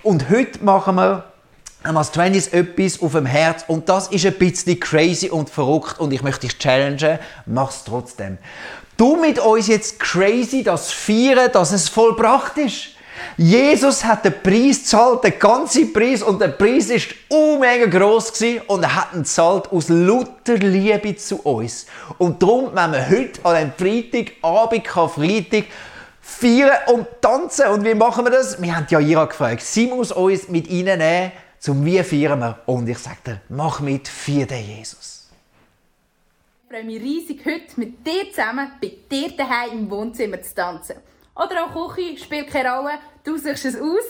Und 0.03 0.31
heute 0.31 0.65
machen 0.65 0.95
wir 0.95 1.34
als 1.85 2.11
Twenties 2.11 2.49
etwas 2.49 3.01
auf 3.03 3.13
dem 3.13 3.27
Herz 3.27 3.65
und 3.69 3.89
das 3.89 4.09
ist 4.09 4.25
ein 4.25 4.35
bisschen 4.35 4.81
crazy 4.81 5.29
und 5.29 5.51
verrückt 5.51 6.01
und 6.01 6.13
ich 6.13 6.23
möchte 6.23 6.47
dich 6.47 6.59
challengen, 6.59 7.19
mach's 7.47 7.85
trotzdem. 7.85 8.39
Du 8.97 9.17
mit 9.17 9.39
uns 9.39 9.67
jetzt 9.67 10.01
crazy 10.01 10.63
das 10.63 10.93
feiern, 10.93 11.51
dass 11.53 11.73
es 11.73 11.89
vollbracht 11.89 12.57
ist. 12.59 12.95
Jesus 13.37 14.05
hat 14.05 14.25
den 14.25 14.35
Preis 14.43 14.81
gezahlt, 14.81 15.25
den 15.25 15.39
ganzen 15.39 15.93
Preis 15.93 16.23
und 16.23 16.41
der 16.41 16.49
Preis 16.49 16.91
ist 16.91 17.09
mega 17.31 17.87
gross 17.87 18.33
gewesen 18.33 18.63
und 18.67 18.83
er 18.83 18.95
hat 18.95 19.13
ihn 19.13 19.21
gezahlt 19.21 19.71
aus 19.71 19.89
lauter 19.89 20.57
Liebe 20.57 21.17
zu 21.17 21.37
uns. 21.41 21.87
Und 22.19 22.43
darum, 22.43 22.71
wenn 22.75 22.93
wir 22.93 23.09
heute 23.09 23.45
an 23.45 23.57
einem 23.57 23.73
Freitag, 23.77 24.33
Abend, 24.43 24.87
Freitag, 24.87 25.65
feiern 26.21 26.77
und 26.87 27.07
tanzen. 27.21 27.67
Und 27.69 27.85
wie 27.85 27.95
machen 27.95 28.25
wir 28.25 28.31
das? 28.31 28.61
Wir 28.61 28.75
haben 28.75 28.87
ja 28.89 28.99
Ira 28.99 29.27
gefragt. 29.27 29.63
Sie 29.63 29.87
muss 29.87 30.11
uns 30.11 30.49
mit 30.49 30.69
ihnen 30.69 30.99
nehmen 30.99 31.33
zum 31.65 31.83
Wie 31.83 32.03
feiern 32.03 32.41
wir. 32.41 32.59
Und 32.67 32.87
ich 32.91 32.99
sage 32.99 33.17
dir, 33.27 33.41
mach 33.49 33.81
mit, 33.81 34.07
für 34.07 34.45
den 34.45 34.67
Jesus. 34.67 35.31
Ich 36.63 36.71
freue 36.71 36.85
mich 36.85 37.01
riesig, 37.01 37.41
heute 37.47 37.81
mit 37.81 38.07
dir 38.07 38.31
zusammen 38.31 38.73
bei 38.83 38.93
dir 39.11 39.31
daheim 39.35 39.79
im 39.79 39.91
Wohnzimmer 39.91 40.43
zu 40.43 40.55
tanzen. 40.55 40.97
Oder 41.35 41.65
auch 41.65 41.95
Küche, 41.95 42.23
spielt 42.23 42.51
keine 42.51 42.71
Rolle, 42.71 42.99
du 43.25 43.39
suchst 43.39 43.65
es 43.65 43.81
aus. 43.81 44.05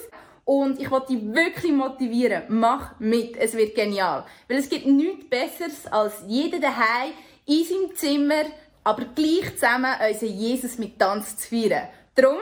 Und 0.45 0.81
ich 0.81 0.91
wollte 0.91 1.15
dich 1.15 1.33
wirklich 1.33 1.71
motivieren. 1.71 2.43
Mach 2.49 2.99
mit, 2.99 3.37
es 3.37 3.55
wird 3.55 3.77
genial. 3.77 4.25
Weil 4.49 4.59
es 4.59 4.69
gibt 4.69 4.87
nichts 4.87 5.31
Besseres, 5.31 5.87
als 5.87 6.25
jeder 6.27 6.59
daheim 6.59 7.13
in 7.47 7.65
seinem 7.65 7.95
Zimmer, 7.95 8.45
aber 8.83 9.05
gleich 9.15 9.55
zusammen 9.55 9.95
unseren 10.11 10.37
Jesus 10.37 10.77
mit 10.77 10.99
Tanz 10.99 11.37
zu 11.37 11.51
feiern. 11.51 11.87
Darum, 12.17 12.39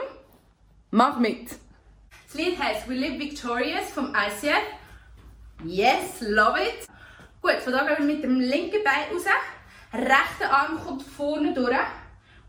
mach 0.89 1.19
mit. 1.19 1.49
Das 2.25 2.33
Lied 2.33 2.57
heißt 2.57 2.89
We 2.89 2.95
Live 2.95 3.19
Victorious 3.19 3.91
vom 3.93 4.07
ICF 4.07 4.82
Yes, 5.65 6.19
love 6.21 6.59
it. 6.59 6.87
Gut, 7.41 7.55
von 7.63 7.71
da 7.71 7.85
gehen 7.85 8.07
wir 8.07 8.15
mit 8.15 8.23
dem 8.23 8.39
linken 8.39 8.83
Bein 8.83 9.13
raus. 9.13 9.25
Rechter 9.93 10.51
Arm 10.51 10.79
kommt 10.83 11.03
vorne 11.03 11.53
durch. 11.53 11.75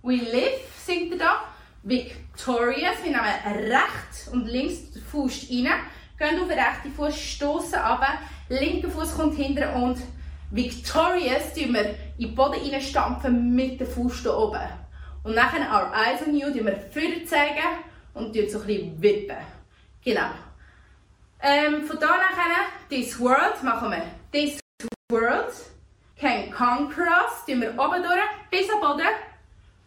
We 0.02 0.16
live, 0.16 0.60
singt 0.84 1.12
er 1.12 1.18
da. 1.18 1.44
Victorious. 1.84 2.96
Wir 3.02 3.12
nehmen 3.12 3.72
rechts 3.72 4.28
und 4.28 4.46
links 4.46 4.90
den 4.90 5.02
Fuß 5.02 5.48
rein. 5.50 5.80
Gehen 6.18 6.40
auf 6.40 6.48
den 6.48 6.58
rechten 6.58 6.92
Fuß, 6.92 7.16
stoßen 7.16 7.78
aber. 7.78 8.18
Linker 8.48 8.88
Fuß 8.88 9.16
kommt 9.16 9.36
hinter 9.36 9.74
und 9.76 9.98
Victorious 10.50 11.54
tun 11.54 11.72
wir 11.72 11.94
in 12.18 12.28
den 12.28 12.34
Boden 12.34 12.70
reinstampfen 12.70 13.54
mit 13.54 13.80
dem 13.80 13.86
Fuß 13.86 14.22
hier 14.22 14.36
oben. 14.36 14.68
Und 15.22 15.34
nachher 15.34 15.60
our 15.70 15.92
eyes 15.94 16.20
on 16.26 16.36
you, 16.36 16.48
tun 16.48 16.66
wir 16.66 16.76
vorne 16.90 17.24
zeigen 17.24 17.78
und 18.14 18.34
so 18.34 18.60
ein 18.60 18.66
bisschen 18.66 19.02
wippen. 19.02 19.36
Genau. 20.04 20.30
Ähm, 21.46 21.86
von 21.86 22.00
da 22.00 22.06
nachher, 22.06 22.70
this 22.88 23.20
world 23.20 23.62
machen 23.62 23.90
wir. 23.90 24.02
This 24.32 24.58
world 25.10 25.52
can 26.18 26.50
conquer 26.50 27.02
us, 27.02 27.44
tun 27.44 27.60
wir 27.60 27.78
oben 27.78 28.02
durch, 28.02 28.50
bis 28.50 28.70
am 28.72 28.80
Boden. 28.80 29.06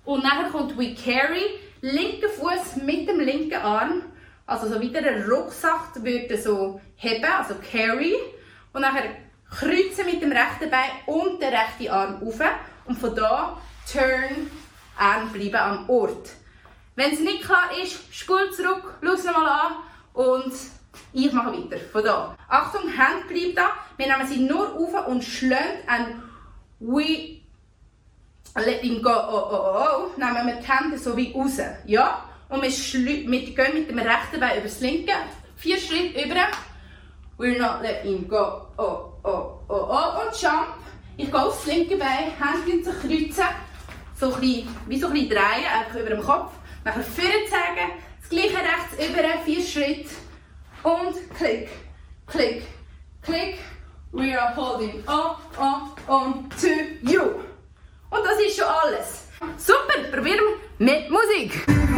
Und 0.05 0.23
nachher 0.23 0.51
kommt 0.51 0.77
we 0.77 0.93
carry, 0.93 1.59
linker 1.81 2.29
Fuß 2.29 2.75
mit 2.83 3.09
dem 3.09 3.19
linken 3.21 3.59
Arm. 3.59 4.03
Also 4.45 4.67
so 4.67 4.79
wieder 4.79 4.99
ein 4.99 5.23
Rucksack 5.23 5.95
würde 5.95 6.37
so 6.37 6.79
heben, 6.95 7.25
also 7.25 7.55
carry. 7.71 8.13
Und 8.71 8.81
nachher 8.81 9.09
kreuzen 9.49 10.05
mit 10.05 10.21
dem 10.21 10.31
rechten 10.31 10.69
Bein 10.69 10.91
und 11.07 11.41
den 11.41 11.55
rechten 11.55 11.89
Arm 11.89 12.21
auf. 12.21 12.39
Und 12.85 12.99
von 12.99 13.15
da 13.15 13.57
turn 13.91 14.51
und 14.99 15.33
bleiben 15.33 15.55
am 15.55 15.89
Ort. 15.89 16.29
Wenn 16.95 17.13
es 17.13 17.19
nicht 17.19 17.41
klar 17.41 17.71
ist, 17.81 18.13
spul 18.13 18.51
zurück, 18.51 18.99
schau 19.01 19.31
nochmal 19.31 19.47
an 19.47 19.73
und 20.13 20.53
ich 21.13 21.31
mache 21.31 21.53
weiter. 21.53 21.77
Von 21.91 22.03
da. 22.03 22.37
Achtung, 22.47 22.95
Hand 22.97 23.27
bleibt 23.27 23.57
da. 23.57 23.71
Wir 23.97 24.07
nehmen 24.07 24.27
sie 24.27 24.37
nur 24.37 24.75
auf 24.75 25.07
und 25.07 25.23
schlagen 25.23 25.79
und 25.87 26.23
we 26.79 27.41
let 28.55 28.81
him 28.81 29.01
go. 29.01 29.09
Oh, 29.09 29.49
oh, 29.51 29.73
oh, 29.73 29.85
oh. 29.87 30.19
Nehmen 30.19 30.47
wir 30.47 30.55
die 30.55 30.67
Hände 30.67 30.97
so 30.97 31.15
wie 31.15 31.31
raus. 31.33 31.59
Ja? 31.85 32.23
Und 32.49 32.61
wir, 32.61 32.69
wir 32.69 33.41
gehen 33.41 33.73
mit 33.73 33.89
dem 33.89 33.99
rechten 33.99 34.39
Bein 34.39 34.57
über 34.57 34.63
das 34.63 34.79
linke. 34.79 35.13
Vier 35.55 35.77
Schritte 35.77 36.23
über. 36.23 36.47
We're 37.37 37.57
not 37.59 37.81
let 37.81 38.03
him 38.03 38.27
go. 38.27 38.67
Oh, 38.77 39.13
oh, 39.23 39.59
oh, 39.67 39.87
oh. 39.89 40.21
Und 40.21 40.41
jump. 40.41 40.75
Ich 41.17 41.31
gehe 41.31 41.41
aufs 41.41 41.65
linke 41.65 41.97
Bein, 41.97 42.31
Hände 42.39 42.83
zu 42.83 42.91
kreuzen. 42.91 43.45
So 44.19 44.33
ein 44.33 44.39
bisschen, 44.39 44.67
wie 44.87 44.99
so 44.99 45.07
ein 45.07 45.13
bisschen 45.13 45.29
drehen, 45.29 45.65
einfach 45.79 45.99
über 45.99 46.09
dem 46.09 46.23
Kopf. 46.23 46.51
Nachher 46.83 47.03
vorne 47.03 47.45
zeigen. 47.49 47.91
Das 48.19 48.29
gleiche 48.29 48.57
rechts 48.57 49.09
über, 49.09 49.43
vier 49.45 49.63
Schritte 49.63 50.09
und 50.83 51.15
klick, 51.35 51.69
klick, 52.27 52.63
klick. 53.21 53.59
We 54.13 54.33
are 54.33 54.53
holding 54.55 55.03
on, 55.07 55.35
on, 55.57 55.91
on 56.07 56.49
to 56.61 56.67
you. 57.01 57.43
Und 58.09 58.25
das 58.25 58.39
ist 58.39 58.57
schon 58.57 58.65
alles. 58.65 59.27
Super, 59.57 60.09
probieren 60.11 60.39
wir 60.77 60.85
mit 60.85 61.09
Musik. 61.09 61.96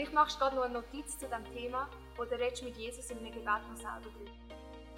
Vielleicht 0.00 0.14
machst 0.14 0.36
du 0.36 0.38
gerade 0.40 0.56
noch 0.56 0.64
eine 0.64 0.72
Notiz 0.72 1.18
zu 1.18 1.26
diesem 1.26 1.44
Thema 1.52 1.86
oder 2.16 2.38
redest 2.38 2.62
mit 2.62 2.74
Jesus 2.74 3.10
in 3.10 3.18
einem 3.18 3.32
Gebet 3.32 3.44
noch 3.68 3.76
selber 3.76 4.08
drüber. 4.08 4.30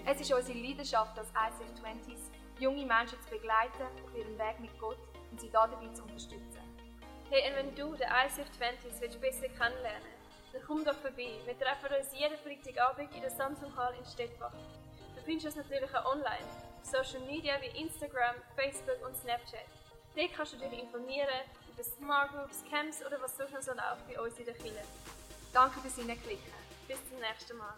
Es 0.06 0.20
ist 0.20 0.32
unsere 0.32 0.56
Leidenschaft 0.56 1.18
als 1.18 1.28
ICF 1.30 1.72
20s, 1.82 2.30
junge 2.60 2.86
Menschen 2.86 3.20
zu 3.20 3.30
begleiten 3.30 3.82
auf 3.82 4.16
ihrem 4.16 4.38
Weg 4.38 4.60
mit 4.60 4.78
Gott 4.78 4.98
und 5.32 5.40
sie 5.40 5.50
dabei 5.50 5.88
zu 5.92 6.04
unterstützen. 6.04 6.62
Hey, 7.30 7.50
und 7.50 7.56
wenn 7.56 7.74
du 7.74 7.96
den 7.96 8.06
ICF 8.06 8.46
20s 8.56 9.00
willst 9.00 9.20
besser 9.20 9.48
kennenlernen 9.48 10.06
dann 10.52 10.62
komm 10.68 10.84
doch 10.84 10.94
vorbei. 10.94 11.34
Wir 11.46 11.58
treffen 11.58 11.96
uns 11.98 12.16
jeden 12.16 12.38
Freitagabend 12.38 13.12
in 13.12 13.22
der 13.22 13.30
Samsung 13.30 13.74
Hall 13.74 13.94
in 13.98 14.06
Stettbach. 14.06 14.54
Du 15.16 15.22
findest 15.24 15.46
uns 15.46 15.56
natürlich 15.56 15.92
auch 15.96 16.12
online, 16.12 16.46
auf 16.80 16.84
Social 16.84 17.26
Media 17.26 17.54
wie 17.60 17.76
Instagram, 17.76 18.36
Facebook 18.54 19.04
und 19.04 19.16
Snapchat. 19.16 19.66
Dort 20.14 20.32
kannst 20.36 20.52
du 20.52 20.58
dich 20.58 20.80
informieren 20.80 21.42
den 21.82 22.04
Smart 22.04 22.30
Groups, 22.32 22.62
Camps 22.70 23.04
oder 23.04 23.20
was 23.20 23.36
sonst 23.36 23.52
noch 23.52 23.62
so 23.62 23.72
läuft 23.72 24.08
bei 24.08 24.20
uns 24.20 24.38
in 24.38 24.44
der 24.44 24.54
Kirche. 24.54 24.84
Danke 25.52 25.80
fürs 25.80 25.96
Hineinklicken. 25.96 26.52
Bis 26.88 26.98
zum 27.08 27.18
nächsten 27.18 27.56
Mal. 27.56 27.74